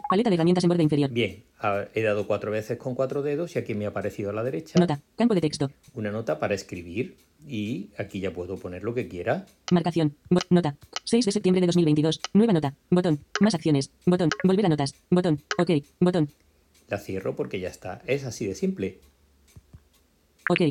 [0.09, 1.09] Paleta de herramientas en borde inferior.
[1.09, 1.43] Bien,
[1.93, 4.79] he dado cuatro veces con cuatro dedos y aquí me ha aparecido a la derecha
[4.79, 5.01] Nota.
[5.17, 5.71] Campo de texto.
[5.93, 7.15] una nota para escribir
[7.47, 9.45] y aquí ya puedo poner lo que quiera.
[9.71, 10.15] Marcación.
[10.29, 10.75] Bo- nota.
[11.05, 12.19] 6 de septiembre de 2022.
[12.33, 12.73] Nueva nota.
[12.89, 13.19] Botón.
[13.39, 13.91] Más acciones.
[14.05, 14.29] Botón.
[14.43, 14.93] Volver a notas.
[15.09, 15.41] Botón.
[15.57, 15.71] Ok.
[15.99, 16.29] Botón.
[16.87, 18.01] La cierro porque ya está.
[18.05, 18.99] Es así de simple.
[20.49, 20.61] Ok.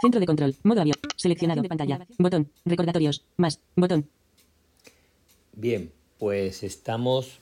[0.00, 0.54] Centro de control.
[0.64, 0.96] Modo avión.
[1.16, 2.06] Seleccionado de pantalla.
[2.18, 2.50] Botón.
[2.64, 3.24] Recordatorios.
[3.36, 3.60] Más.
[3.76, 4.08] Botón.
[5.56, 7.38] Bien, pues estamos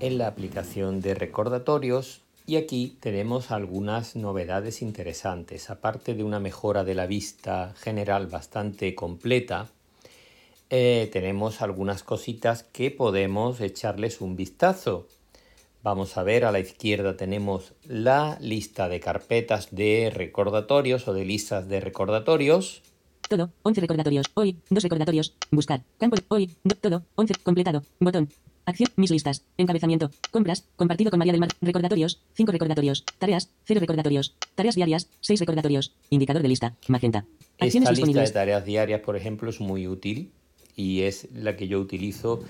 [0.00, 5.68] en la aplicación de recordatorios y aquí tenemos algunas novedades interesantes.
[5.68, 9.68] Aparte de una mejora de la vista general bastante completa,
[10.70, 15.06] eh, tenemos algunas cositas que podemos echarles un vistazo.
[15.82, 21.24] Vamos a ver, a la izquierda tenemos la lista de carpetas de recordatorios o de
[21.24, 22.82] listas de recordatorios.
[23.28, 23.50] Todo.
[23.62, 24.26] 11 recordatorios.
[24.34, 24.58] Hoy.
[24.70, 25.34] 2 recordatorios.
[25.50, 25.82] Buscar.
[25.98, 26.16] Campo.
[26.28, 26.54] Hoy.
[26.64, 27.02] do- todo.
[27.16, 27.34] 11.
[27.42, 27.82] Completado.
[28.00, 28.28] Botón.
[28.64, 28.90] Acción.
[28.96, 29.44] Mis listas.
[29.58, 30.10] Encabezamiento.
[30.30, 30.64] Compras.
[30.76, 31.50] Compartido con María del Mar.
[31.60, 32.20] Recordatorios.
[32.34, 33.04] 5 recordatorios.
[33.18, 33.50] Tareas.
[33.66, 34.34] 0 recordatorios.
[34.54, 35.08] Tareas diarias.
[35.20, 35.94] 6 recordatorios.
[36.10, 36.74] Indicador de lista.
[36.88, 37.24] Magenta.
[37.58, 40.30] Acciones Esta lista de tareas diarias, por ejemplo, es muy útil
[40.74, 42.40] y es la que yo utilizo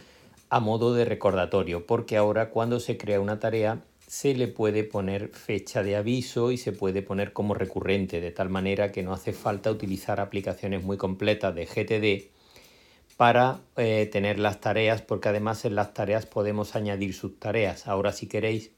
[0.48, 5.30] a modo de recordatorio, porque ahora cuando se crea una tarea se le puede poner
[5.30, 9.32] fecha de aviso y se puede poner como recurrente, de tal manera que no hace
[9.32, 12.30] falta utilizar aplicaciones muy completas de GTD
[13.16, 17.88] para eh, tener las tareas, porque además en las tareas podemos añadir subtareas.
[17.88, 18.70] Ahora si queréis,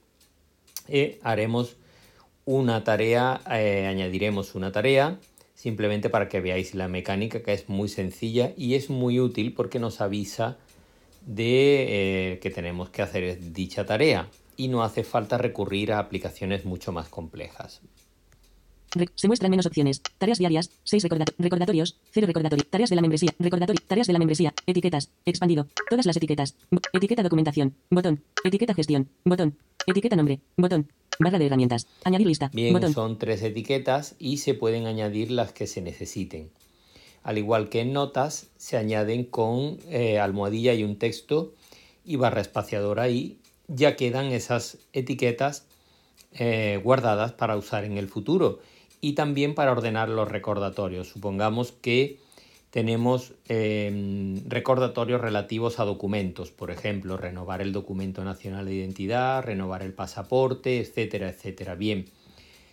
[0.89, 1.77] eh, haremos
[2.47, 5.19] una tarea, eh, añadiremos una tarea,
[5.55, 9.79] simplemente para que veáis la mecánica que es muy sencilla y es muy útil porque
[9.79, 10.57] nos avisa
[11.27, 16.93] de que tenemos que hacer dicha tarea y no hace falta recurrir a aplicaciones mucho
[16.93, 17.81] más complejas
[19.15, 20.03] se muestran menos opciones.
[20.19, 21.05] Tareas diarias, 6
[21.39, 26.07] recordatorios, 0 recordatorio, tareas de la membresía, recordatorio, tareas de la membresía, etiquetas, expandido, todas
[26.07, 26.57] las etiquetas,
[26.93, 32.93] etiqueta documentación, botón, etiqueta gestión, botón, etiqueta nombre, botón, barra de herramientas, añadir lista, Bien,
[32.93, 36.51] son tres etiquetas y se pueden añadir las que se necesiten.
[37.23, 41.55] Al igual que en notas, se añaden con eh, almohadilla y un texto
[42.05, 43.38] y barra espaciadora y
[43.69, 45.67] ya quedan esas etiquetas
[46.33, 48.61] eh, guardadas para usar en el futuro
[49.01, 51.09] y también para ordenar los recordatorios.
[51.09, 52.19] Supongamos que
[52.71, 59.83] tenemos em, recordatorios relativos a documentos, por ejemplo, renovar el documento nacional de identidad, renovar
[59.83, 61.77] el pasaporte, etcétera, etcétera.
[61.77, 62.07] Bien,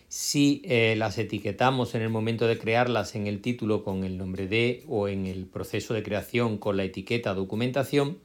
[0.08, 4.48] si eh, las etiquetamos en el momento de crearlas en el título con el nombre
[4.48, 8.18] de o en el proceso de creación con la etiqueta documentación,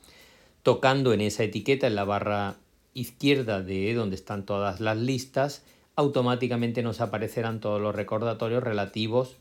[0.64, 2.56] tocando en esa etiqueta en la barra
[2.94, 5.64] izquierda de donde están todas las listas,
[5.96, 9.38] automáticamente nos aparecerán todos los recordatorios relativos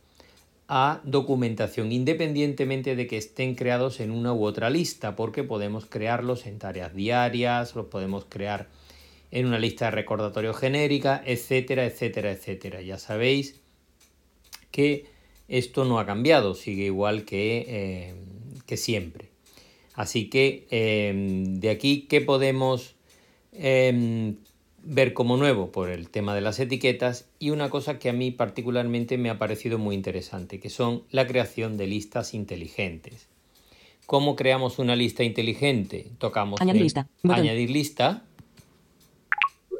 [0.68, 6.46] a documentación, independientemente de que estén creados en una u otra lista, porque podemos crearlos
[6.46, 8.68] en tareas diarias, los podemos crear
[9.32, 12.82] en una lista de recordatorio genérica, etcétera, etcétera, etcétera.
[12.82, 13.60] Ya sabéis
[14.70, 15.06] que
[15.48, 18.14] esto no ha cambiado, sigue igual que, eh,
[18.66, 19.29] que siempre.
[19.94, 22.94] Así que eh, de aquí, ¿qué podemos
[23.52, 24.36] em,
[24.82, 28.30] ver como nuevo por el tema de las etiquetas y una cosa que a mí
[28.30, 33.28] particularmente me ha parecido muy interesante, que son la creación de listas inteligentes.
[34.06, 36.10] ¿Cómo creamos una lista inteligente?
[36.18, 37.08] Tocamos añadir lista.
[37.22, 38.24] Añadir lista.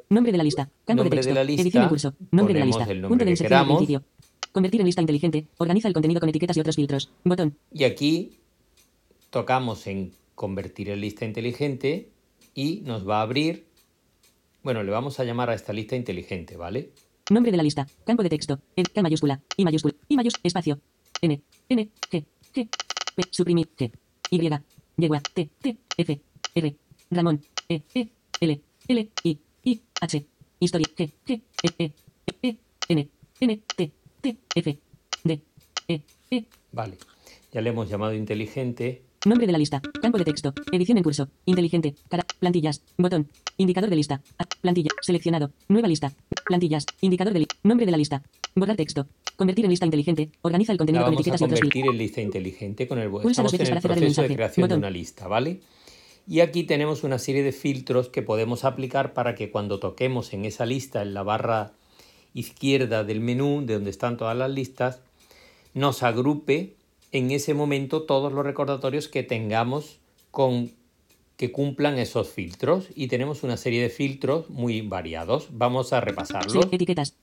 [0.08, 0.68] Nombre de la lista.
[0.84, 1.28] Campo de texto.
[1.30, 2.14] De la lista, edición en curso.
[2.30, 2.86] Nombre de la lista.
[3.08, 4.04] Punto de inserción.
[4.52, 5.46] Convertir en lista inteligente.
[5.58, 7.10] Organiza el contenido con etiquetas y otros filtros.
[7.24, 7.56] Botón.
[7.72, 8.32] Y aquí
[9.30, 12.10] tocamos en convertir en lista inteligente
[12.54, 13.70] y nos va a abrir
[14.62, 16.90] bueno, le vamos a llamar a esta lista inteligente, ¿vale?
[17.30, 17.86] Nombre de la lista.
[18.04, 18.60] Campo de texto.
[18.76, 19.40] En K mayúscula.
[19.56, 19.94] I mayúscula.
[20.08, 20.42] I mayúscula.
[20.44, 20.80] Espacio.
[21.22, 21.40] N.
[21.68, 21.88] N.
[22.10, 22.24] G.
[22.54, 22.68] G.
[23.14, 23.22] P.
[23.30, 23.68] Suprimir.
[23.76, 23.90] G.
[24.30, 24.50] Y.
[24.98, 25.20] Yegua.
[25.20, 25.48] T.
[25.62, 25.76] T.
[25.96, 26.20] F.
[26.54, 26.76] R.
[27.10, 27.40] Ramón.
[27.68, 27.82] E.
[27.94, 28.08] E.
[28.40, 28.60] L.
[28.88, 29.10] L.
[29.24, 29.38] I.
[29.64, 29.80] I.
[30.00, 30.26] H.
[30.58, 30.88] Historia.
[30.94, 31.10] G.
[31.24, 31.42] G.
[31.62, 31.70] E.
[31.78, 31.92] E.
[32.42, 32.56] E.
[32.88, 33.08] N.
[33.40, 33.62] N.
[33.76, 33.92] T.
[34.20, 34.36] T.
[34.54, 34.78] F.
[35.24, 35.40] D.
[35.88, 36.00] E.
[36.30, 36.44] E.
[36.72, 36.98] Vale.
[37.52, 39.82] Ya le hemos llamado inteligente Nombre de la lista.
[40.00, 40.54] Campo de texto.
[40.72, 41.28] Edición en curso.
[41.44, 41.94] Inteligente.
[42.08, 42.24] Cara.
[42.38, 42.82] Plantillas.
[42.96, 43.28] Botón.
[43.58, 44.22] Indicador de lista.
[44.62, 44.88] Plantilla.
[45.02, 45.52] Seleccionado.
[45.68, 46.10] Nueva lista.
[46.46, 46.86] Plantillas.
[47.02, 47.54] Indicador de lista.
[47.62, 48.22] Nombre de la lista.
[48.54, 49.08] Borrar texto.
[49.36, 50.30] Convertir en lista inteligente.
[50.40, 53.52] Organiza el contenido con etiquetas y otros convertir en lista inteligente con el Pulsa Estamos
[53.52, 55.60] en el proceso de creación de una lista, ¿vale?
[56.26, 60.46] Y aquí tenemos una serie de filtros que podemos aplicar para que cuando toquemos en
[60.46, 61.72] esa lista, en la barra
[62.32, 65.00] izquierda del menú, de donde están todas las listas,
[65.74, 66.79] nos agrupe
[67.12, 69.98] en ese momento todos los recordatorios que tengamos
[70.30, 70.72] con
[71.36, 75.48] que cumplan esos filtros y tenemos una serie de filtros muy variados.
[75.52, 76.68] Vamos a repasarlos.
[76.70, 77.14] etiquetas.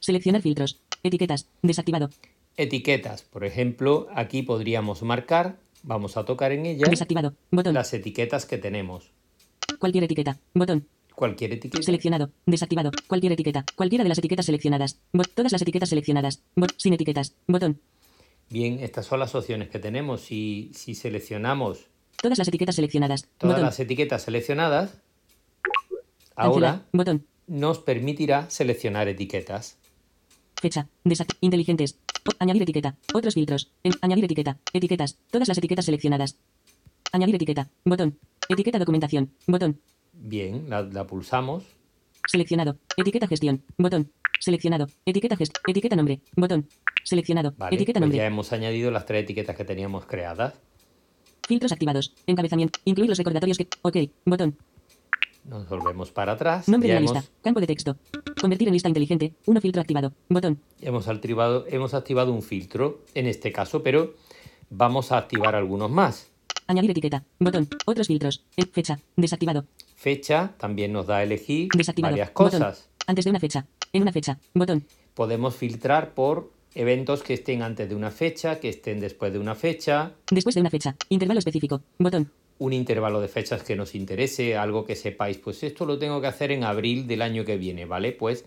[0.00, 0.80] seleccionar filtros.
[1.02, 1.46] Etiquetas.
[1.60, 2.08] Desactivado.
[2.56, 3.22] Etiquetas.
[3.22, 6.86] Por ejemplo, aquí podríamos marcar, vamos a tocar en ella.
[6.88, 7.34] Desactivado.
[7.50, 7.74] Botón.
[7.74, 9.10] Las etiquetas que tenemos.
[9.78, 10.38] Cualquier etiqueta.
[10.54, 10.86] Botón.
[11.14, 11.82] Cualquier etiqueta.
[11.82, 12.30] Seleccionado.
[12.46, 12.92] Desactivado.
[13.06, 13.66] Cualquier etiqueta.
[13.74, 15.00] Cualquiera de las etiquetas seleccionadas.
[15.34, 16.42] todas las etiquetas seleccionadas.
[16.78, 17.34] sin etiquetas.
[17.46, 17.78] Botón.
[18.48, 20.22] Bien, estas son las opciones que tenemos.
[20.22, 21.88] Si, si seleccionamos...
[22.20, 23.28] Todas las etiquetas seleccionadas.
[23.38, 25.02] Todas las etiquetas seleccionadas.
[26.34, 27.26] Ahora botón.
[27.46, 29.78] nos permitirá seleccionar etiquetas.
[30.56, 30.88] Fecha.
[31.40, 31.98] inteligentes.
[32.38, 32.96] añadir etiqueta.
[33.12, 33.70] Otros filtros.
[34.00, 34.58] añadir etiqueta.
[34.72, 35.18] Etiquetas.
[35.30, 36.38] Todas las etiquetas seleccionadas.
[37.12, 37.68] Añadir etiqueta.
[37.84, 38.18] Botón.
[38.48, 39.32] Etiqueta documentación.
[39.46, 39.80] Botón.
[40.12, 41.64] Bien, la, la pulsamos.
[42.26, 42.78] Seleccionado.
[42.96, 43.62] Etiqueta gestión.
[43.76, 44.10] Botón.
[44.40, 44.86] Seleccionado.
[45.04, 45.62] Etiqueta gestión.
[45.66, 46.20] Etiqueta nombre.
[46.34, 46.68] Botón.
[47.06, 47.54] Seleccionado.
[47.70, 48.18] etiqueta pues nombre.
[48.18, 50.54] Ya hemos añadido las tres etiquetas que teníamos creadas.
[51.46, 52.12] Filtros activados.
[52.26, 52.80] Encabezamiento.
[52.84, 53.68] Incluir los recordatorios que.
[53.82, 53.96] Ok.
[54.24, 54.56] Botón.
[55.44, 56.68] Nos volvemos para atrás.
[56.68, 57.22] Nombre de la lista.
[57.44, 57.96] Campo de texto.
[58.40, 59.34] Convertir en lista inteligente.
[59.46, 60.14] Uno filtro activado.
[60.28, 60.60] Botón.
[60.80, 64.14] Hemos activado, hemos activado un filtro en este caso, pero
[64.68, 66.32] vamos a activar algunos más.
[66.66, 67.22] Añadir etiqueta.
[67.38, 67.68] Botón.
[67.86, 68.44] Otros filtros.
[68.72, 68.98] Fecha.
[69.14, 69.64] Desactivado.
[69.94, 71.68] Fecha también nos da a elegir
[72.02, 72.88] varias cosas.
[73.06, 73.64] Antes de una fecha.
[73.92, 74.40] En una fecha.
[74.54, 74.84] Botón.
[75.14, 79.54] Podemos filtrar por Eventos que estén antes de una fecha, que estén después de una
[79.54, 80.94] fecha, Después de una fecha.
[81.08, 81.80] Intervalo específico.
[81.98, 82.30] Botón.
[82.58, 86.26] un intervalo de fechas que nos interese, algo que sepáis, pues esto lo tengo que
[86.26, 88.12] hacer en abril del año que viene, ¿vale?
[88.12, 88.44] Pues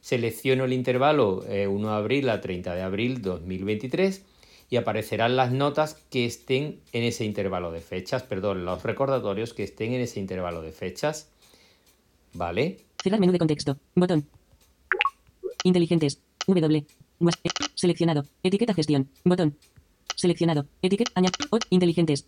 [0.00, 4.22] selecciono el intervalo eh, 1 de abril a 30 de abril 2023
[4.70, 9.64] y aparecerán las notas que estén en ese intervalo de fechas, perdón, los recordatorios que
[9.64, 11.28] estén en ese intervalo de fechas,
[12.32, 12.78] ¿vale?
[13.02, 13.76] Cerrar menú de contexto.
[13.96, 14.26] Botón.
[15.64, 16.20] Inteligentes.
[16.46, 16.84] W.
[17.74, 18.24] Seleccionado.
[18.42, 19.08] Etiqueta gestión.
[19.24, 19.56] Botón.
[20.16, 20.66] Seleccionado.
[20.82, 21.10] Etiqueta.
[21.14, 21.36] Añadir.
[21.70, 22.26] Inteligentes.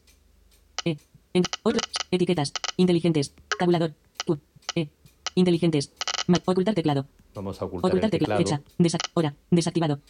[0.85, 0.96] E.
[1.33, 1.42] En.
[1.62, 1.80] Otro.
[2.11, 2.52] Etiquetas.
[2.76, 3.35] Inteligentes.
[3.59, 3.94] Tabulador.
[4.26, 4.38] Q.
[4.74, 4.88] E.
[5.35, 5.92] Inteligentes.
[6.26, 7.07] Ma- ocultar teclado.
[7.35, 8.38] Vamos a ocultar, Ocultar el teclado.
[8.42, 8.62] teclado.
[8.62, 8.72] Fecha.
[8.78, 9.35] Desa- hora.
[9.50, 10.00] Desactivado.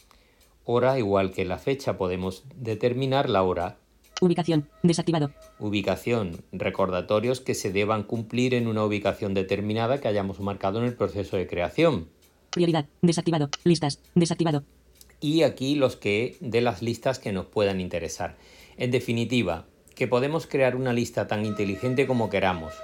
[0.64, 3.78] Hora, igual que la fecha, podemos determinar la hora.
[4.20, 4.68] Ubicación.
[4.82, 5.32] Desactivado.
[5.58, 10.94] Ubicación, recordatorios que se deban cumplir en una ubicación determinada que hayamos marcado en el
[10.94, 12.08] proceso de creación.
[12.54, 12.86] Prioridad.
[13.02, 13.50] Desactivado.
[13.64, 14.00] Listas.
[14.14, 14.64] Desactivado.
[15.20, 18.36] y aquí los que de las listas que nos puedan interesar.
[18.76, 22.74] En definitiva, que podemos crear una lista tan inteligente como queramos,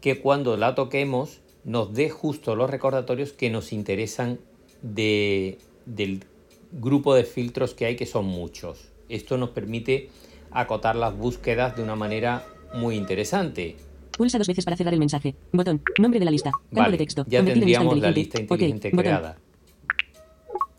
[0.00, 4.38] que cuando la toquemos nos dé justo los recordatorios que nos interesan
[4.82, 6.24] de, del
[6.72, 8.88] grupo de filtros que hay, que son muchos.
[9.08, 10.08] Esto nos permite
[10.50, 13.76] acotar las búsquedas de una manera muy interesante.
[14.16, 15.34] Pulsa dos veces para cerrar el mensaje.
[15.52, 15.82] Botón.
[15.98, 16.50] Nombre de la lista.
[16.50, 17.24] Campo Vale, de texto.
[17.28, 18.88] ya tendríamos la lista inteligente.
[18.88, 19.02] Ok, botón.
[19.04, 19.38] creada.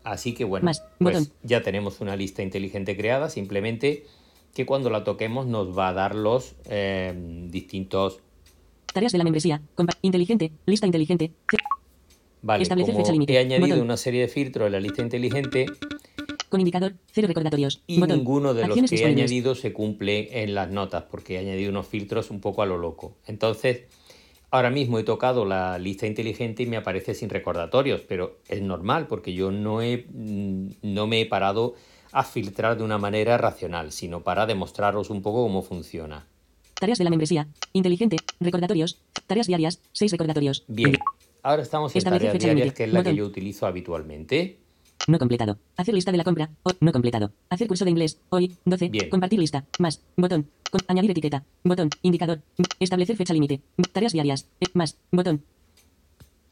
[0.04, 1.32] Así que bueno, Más, pues botón.
[1.42, 4.06] ya tenemos una lista inteligente creada, simplemente
[4.54, 7.12] que cuando la toquemos nos va a dar los eh,
[7.50, 8.20] distintos...
[8.92, 9.60] Tareas de la membresía.
[9.76, 10.50] Compa- inteligente.
[10.66, 11.32] Lista inteligente.
[12.40, 13.82] Vale, Establecer como fecha límite, he añadido botón.
[13.82, 15.66] una serie de filtros en la lista inteligente
[16.48, 16.94] Con indicador.
[17.12, 17.82] Cero recordatorios.
[17.86, 18.18] y Botón.
[18.18, 21.86] ninguno de los que he añadido se cumple en las notas porque he añadido unos
[21.86, 23.16] filtros un poco a lo loco.
[23.26, 23.82] Entonces,
[24.50, 29.06] ahora mismo he tocado la lista inteligente y me aparece sin recordatorios, pero es normal
[29.06, 31.74] porque yo no, he, mm, no me he parado
[32.12, 36.26] a filtrar de una manera racional, sino para demostraros un poco cómo funciona.
[36.74, 37.48] Tareas de la membresía.
[37.72, 38.16] Inteligente.
[38.40, 38.98] Recordatorios.
[39.26, 39.80] Tareas diarias.
[39.92, 40.64] Seis recordatorios.
[40.68, 40.96] Bien,
[41.42, 44.58] ahora estamos en Establecer tareas diarias, que es la que yo utilizo habitualmente.
[45.08, 45.58] No completado.
[45.78, 46.50] Hacer lista de la compra.
[46.64, 47.32] O no completado.
[47.48, 48.20] Hacer curso de inglés.
[48.28, 48.54] Hoy.
[48.66, 48.90] 12.
[48.90, 49.08] Bien.
[49.08, 49.64] Compartir lista.
[49.78, 50.02] Más.
[50.16, 50.48] Botón.
[50.70, 51.44] Con- añadir etiqueta.
[51.64, 51.88] Botón.
[52.02, 52.42] Indicador.
[52.78, 53.62] Establecer fecha límite.
[53.92, 54.46] Tareas diarias.
[54.60, 54.98] Eh, más.
[55.10, 55.42] Botón.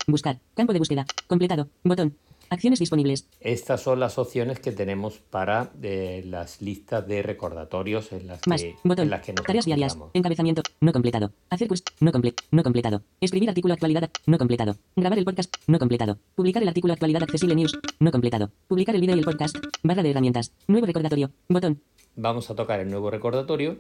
[0.07, 0.39] Buscar.
[0.55, 1.05] Campo de búsqueda.
[1.27, 1.69] Completado.
[1.85, 2.17] Botón.
[2.49, 3.29] Acciones disponibles.
[3.41, 8.63] Estas son las opciones que tenemos para eh, las listas de recordatorios en las Más.
[8.63, 9.05] que, Botón.
[9.05, 9.99] en las que nos Tareas diarias.
[10.15, 10.63] Encabezamiento.
[10.81, 11.33] No completado.
[11.51, 11.85] Hacer curso.
[12.01, 13.03] No comple No completado.
[13.21, 14.11] Escribir artículo actualidad.
[14.27, 14.77] No completado.
[14.95, 15.55] Grabar el podcast.
[15.67, 16.19] No completado.
[16.35, 17.77] Publicar el artículo actualidad accesible news.
[17.99, 18.51] No completado.
[18.69, 19.57] Publicar el vídeo y el podcast.
[19.83, 20.53] Barra de herramientas.
[20.69, 21.31] Nuevo recordatorio.
[21.49, 21.83] Botón.
[22.15, 23.77] Vamos a tocar el nuevo recordatorio.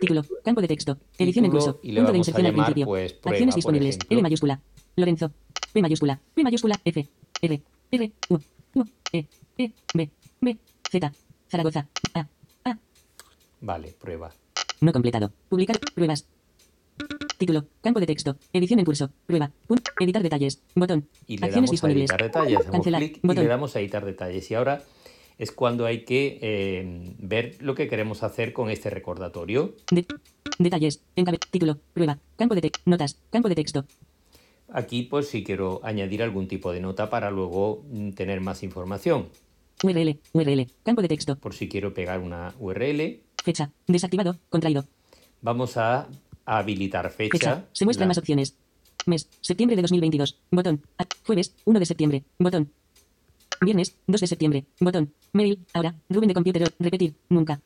[0.00, 0.22] Título.
[0.44, 0.96] Campo de texto.
[1.18, 1.80] Edición en curso.
[1.82, 2.86] y le Punto de a inserción al principio.
[2.86, 3.98] pues, prueba, Acciones disponibles.
[4.08, 4.60] L mayúscula.
[4.94, 5.32] Lorenzo.
[5.72, 6.20] P mayúscula.
[6.34, 6.80] P mayúscula.
[6.84, 7.08] F.
[7.42, 7.62] R.
[7.90, 8.12] R.
[8.28, 8.38] U.
[8.74, 8.84] U.
[9.12, 9.24] E.
[9.58, 9.70] E.
[9.94, 10.10] B.
[10.40, 10.56] B.
[10.90, 11.12] Z.
[11.50, 11.88] Zaragoza.
[12.14, 12.26] A.
[12.64, 12.78] A.
[13.60, 14.32] Vale, prueba.
[14.80, 15.32] No completado.
[15.48, 15.78] Publicar.
[15.94, 16.26] Pruebas.
[17.38, 17.66] Título.
[17.80, 18.36] Campo de texto.
[18.52, 19.10] Edición en curso.
[19.26, 19.50] Prueba.
[19.68, 20.60] Pun- editar detalles.
[20.74, 21.08] Botón.
[21.26, 22.10] Y le Acciones damos a disponibles.
[22.10, 23.00] editar detalles, hacemos Cancelar.
[23.00, 23.44] clic y Botón.
[23.44, 24.50] le damos a editar detalles.
[24.50, 24.82] Y ahora
[25.38, 29.74] es cuando hay que eh, ver lo que queremos hacer con este recordatorio.
[29.90, 30.06] De-
[30.58, 31.02] detalles.
[31.16, 31.38] Encabe.
[31.50, 31.78] Título.
[31.94, 32.18] Prueba.
[32.36, 32.80] Campo de texto.
[32.86, 33.18] Notas.
[33.30, 33.84] Campo de texto.
[34.72, 39.28] Aquí pues si quiero añadir algún tipo de nota para luego mm, tener más información.
[39.82, 40.18] URL.
[40.32, 40.66] URL.
[40.82, 41.36] Campo de texto.
[41.36, 43.70] Por si quiero pegar una URL, Fecha.
[43.86, 44.36] Desactivado.
[44.50, 44.84] Contraído.
[45.40, 46.08] vamos a
[46.44, 47.30] habilitar fecha.
[47.38, 47.64] Fecha.
[47.72, 48.56] Se muestran La- más opciones.
[49.06, 49.28] Mes.
[49.40, 50.38] Septiembre de 2022.
[50.50, 50.82] Botón.
[51.26, 51.54] Jueves.
[51.64, 52.24] 1 de septiembre.
[52.38, 52.70] Botón.
[53.60, 53.96] Viernes.
[54.06, 54.64] 2 de septiembre.
[54.80, 55.14] Botón.
[55.32, 55.60] Mail.
[55.72, 55.94] Ahora.
[56.10, 56.74] Rubén de computer.
[56.78, 57.14] Repetir.
[57.30, 57.60] Nunca.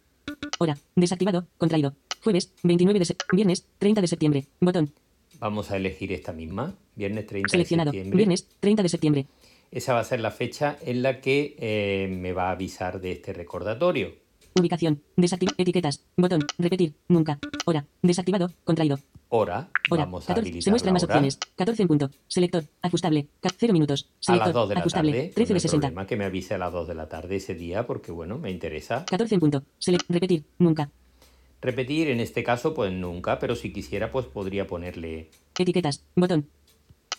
[0.58, 0.76] Hora.
[0.94, 1.46] Desactivado.
[1.58, 1.94] Contraído.
[2.22, 2.52] Jueves.
[2.62, 3.36] 29 de septiembre.
[3.36, 3.66] Viernes.
[3.78, 4.46] 30 de septiembre.
[4.60, 4.92] Botón.
[5.38, 7.90] Vamos a elegir esta misma, viernes 30 Seleccionado.
[7.90, 8.16] de septiembre.
[8.16, 8.48] Viernes.
[8.60, 9.26] 30 de septiembre.
[9.70, 13.12] Esa va a ser la fecha en la que eh, me va a avisar de
[13.12, 14.14] este recordatorio.
[14.58, 15.02] Ubicación.
[15.16, 15.54] Desactivado.
[15.58, 16.04] Etiquetas.
[16.16, 16.42] Botón.
[16.58, 16.92] Repetir.
[17.08, 17.38] Nunca.
[17.64, 17.86] Hora.
[18.02, 18.50] Desactivado.
[18.64, 18.98] Contraído.
[19.34, 20.04] Hora, Hora.
[20.04, 20.40] vamos a 14.
[20.42, 21.14] habilitar Se muestran más hora.
[21.14, 21.38] opciones.
[21.56, 22.10] 14 en punto.
[22.28, 22.64] Selector.
[22.82, 23.28] Ajustable.
[23.58, 24.10] 0 minutos.
[24.10, 24.46] A Selector.
[24.48, 25.12] las 2 de la ajustable.
[25.12, 25.28] tarde.
[25.34, 25.86] 13 no de hay 60.
[25.88, 28.50] problema que me avise a las 2 de la tarde ese día porque bueno, me
[28.50, 29.06] interesa.
[29.06, 29.62] 14 en punto.
[29.78, 30.04] Select.
[30.10, 30.44] Repetir.
[30.58, 30.90] Nunca.
[31.62, 36.04] Repetir en este caso pues nunca, pero si quisiera pues podría ponerle Etiquetas.
[36.16, 36.48] Botón.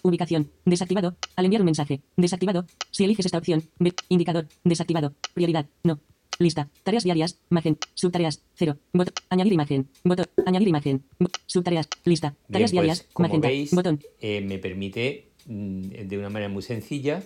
[0.02, 0.52] Ubicación.
[0.66, 1.16] Desactivado.
[1.38, 2.02] Al enviar un mensaje.
[2.18, 2.66] Desactivado.
[2.91, 3.64] Si eliges esta opción.
[3.80, 3.94] Ve.
[4.10, 4.48] Indicador.
[4.66, 5.14] Desactivado.
[5.34, 5.66] Prioridad.
[5.84, 6.00] No.
[6.39, 6.70] Lista.
[6.84, 7.39] Tareas diarias.
[7.50, 7.78] Imagen.
[7.94, 8.44] Subtareas.
[8.56, 8.78] 0.
[8.91, 9.14] Botón.
[9.30, 9.88] Añadir imagen.
[10.04, 10.26] Botón.
[10.46, 11.04] Añadir imagen.
[11.46, 11.88] Subtareas.
[12.04, 12.30] Lista.
[12.32, 13.08] Bien, Tareas pues, diarias.
[13.14, 13.48] como Magenta.
[13.48, 14.02] veis, Botón.
[14.20, 17.24] eh, me permite mm, de una manera muy sencilla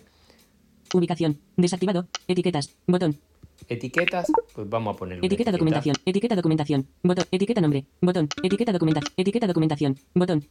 [0.94, 1.40] Ubicación.
[1.56, 2.08] Desactivado.
[2.28, 2.76] Etiquetas.
[2.86, 3.18] Botón.
[3.68, 5.96] Etiquetas, pues vamos a poner Etiqueta documentación.
[6.06, 6.88] Etiqueta documentación.
[7.04, 7.26] Botón.
[7.32, 7.86] Etiqueta nombre.
[8.02, 8.30] Botón.
[8.42, 9.14] Etiqueta documentación.
[9.18, 9.98] Etiqueta documentación.
[10.14, 10.46] Botón.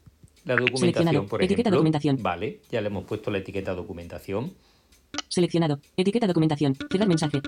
[0.44, 1.78] La documentación, por Etiqueta ejemplo.
[1.78, 2.22] documentación.
[2.22, 4.52] Vale, ya le hemos puesto la etiqueta documentación.
[5.28, 5.80] Seleccionado.
[5.96, 6.76] Etiqueta documentación.
[6.90, 7.40] Cerrar mensaje.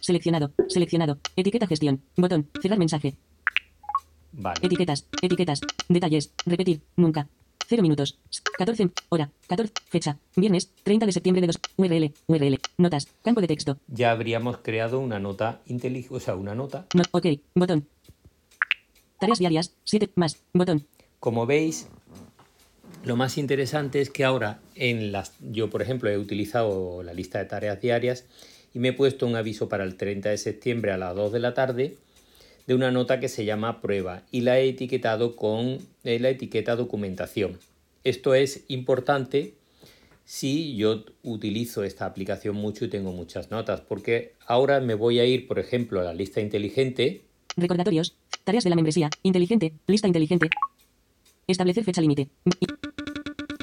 [0.00, 0.52] Seleccionado.
[0.68, 1.18] Seleccionado.
[1.36, 2.02] Etiqueta gestión.
[2.16, 2.48] Botón.
[2.62, 3.14] Cerrar mensaje.
[4.32, 4.58] Vale.
[4.62, 5.06] Etiquetas.
[5.20, 5.60] Etiquetas.
[5.88, 6.32] Detalles.
[6.46, 6.80] Repetir.
[6.96, 7.28] Nunca.
[7.68, 8.18] 0 minutos.
[8.58, 8.90] 14.
[9.08, 9.30] Hora.
[9.48, 9.72] 14.
[9.88, 10.18] Fecha.
[10.36, 10.70] Viernes.
[10.82, 11.60] 30 de septiembre de 2.
[11.76, 12.12] URL.
[12.26, 12.60] URL.
[12.78, 13.08] Notas.
[13.22, 13.78] Campo de texto.
[13.88, 16.86] Ya habríamos creado una nota inteligente, o sea, una nota.
[16.94, 17.02] No.
[17.12, 17.26] Ok.
[17.54, 17.86] Botón.
[19.18, 19.74] Tareas diarias.
[19.84, 20.10] 7.
[20.16, 20.42] Más.
[20.52, 20.86] Botón.
[21.20, 21.88] Como veis,
[23.04, 27.38] lo más interesante es que ahora en las yo por ejemplo he utilizado la lista
[27.38, 28.24] de tareas diarias
[28.72, 31.38] y me he puesto un aviso para el 30 de septiembre a las 2 de
[31.38, 31.96] la tarde
[32.66, 36.76] de una nota que se llama prueba y la he etiquetado con eh, la etiqueta
[36.76, 37.58] documentación.
[38.04, 39.54] Esto es importante
[40.24, 45.24] si yo utilizo esta aplicación mucho y tengo muchas notas, porque ahora me voy a
[45.24, 47.22] ir, por ejemplo, a la lista inteligente.
[47.56, 48.16] Recordatorios.
[48.44, 49.10] Tareas de la membresía.
[49.22, 49.74] Inteligente.
[49.86, 50.48] Lista inteligente.
[51.46, 52.28] Establecer fecha límite.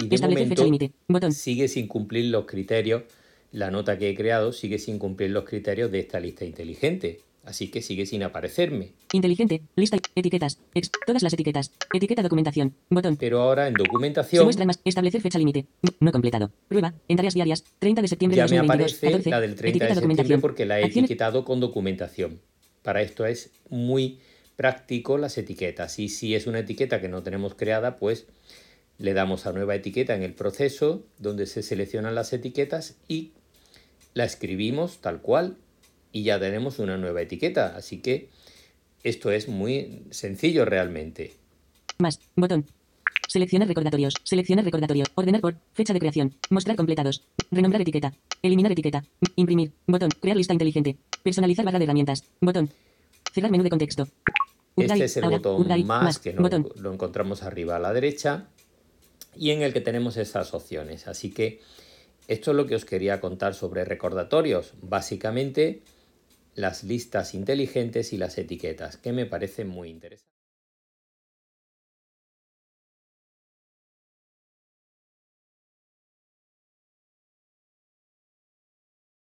[0.02, 0.92] Y de Establecer fecha límite.
[1.08, 1.32] Botón.
[1.34, 3.04] sigue sin cumplir los criterios,
[3.52, 7.22] la nota que he creado sigue sin cumplir los criterios de esta lista inteligente.
[7.44, 8.94] Así que sigue sin aparecerme.
[9.14, 9.64] Inteligente.
[9.76, 9.98] Lista.
[10.16, 10.60] Etiquetas.
[10.76, 11.72] Ex- todas las etiquetas.
[11.92, 12.76] Etiqueta documentación.
[12.90, 13.18] Botón.
[13.18, 14.80] Pero ahora en Se documentación muestran más.
[14.86, 15.66] Establecer fecha límite.
[16.00, 16.52] No completado.
[16.68, 16.94] Prueba.
[17.08, 17.64] En tareas diarias.
[17.80, 18.94] 30 de septiembre ya de me 2022.
[18.94, 19.30] aparece 14.
[19.32, 20.42] la del 30 Etiqueta de septiembre documentación.
[20.42, 22.42] porque la he Acciones- etiquetado con documentación.
[22.84, 24.20] Para esto es muy
[24.56, 25.98] práctico las etiquetas.
[25.98, 28.28] Y si es una etiqueta que no tenemos creada, pues
[29.00, 33.32] le damos a nueva etiqueta en el proceso donde se seleccionan las etiquetas y
[34.14, 35.58] la escribimos tal cual
[36.12, 37.76] y ya tenemos una nueva etiqueta.
[37.76, 38.30] Así que
[39.04, 41.34] esto es muy sencillo realmente.
[42.00, 42.20] Más.
[42.36, 42.66] Botón.
[43.28, 44.16] Seleccionar recordatorios.
[44.24, 45.06] Seleccionar recordatorio.
[45.16, 45.56] Ordenar por.
[45.74, 46.36] Fecha de creación.
[46.50, 47.24] Mostrar completados.
[47.50, 48.14] Renombrar etiqueta.
[48.42, 49.04] Eliminar etiqueta.
[49.36, 49.72] Imprimir.
[49.88, 50.10] Botón.
[50.22, 50.98] Crear lista inteligente.
[51.24, 52.26] Personalizar barra de herramientas.
[52.42, 52.70] Botón.
[53.34, 54.08] Cerrar menú de contexto.
[54.76, 55.38] Este es el Ahora.
[55.38, 55.84] botón Update.
[55.84, 56.70] más que no- Botón.
[56.78, 58.48] lo encontramos arriba a la derecha
[59.36, 61.08] y en el que tenemos estas opciones.
[61.08, 61.60] Así que
[62.28, 64.74] esto es lo que os quería contar sobre recordatorios.
[64.82, 65.82] Básicamente
[66.62, 70.31] las listas inteligentes y las etiquetas, que me parecen muy interesantes.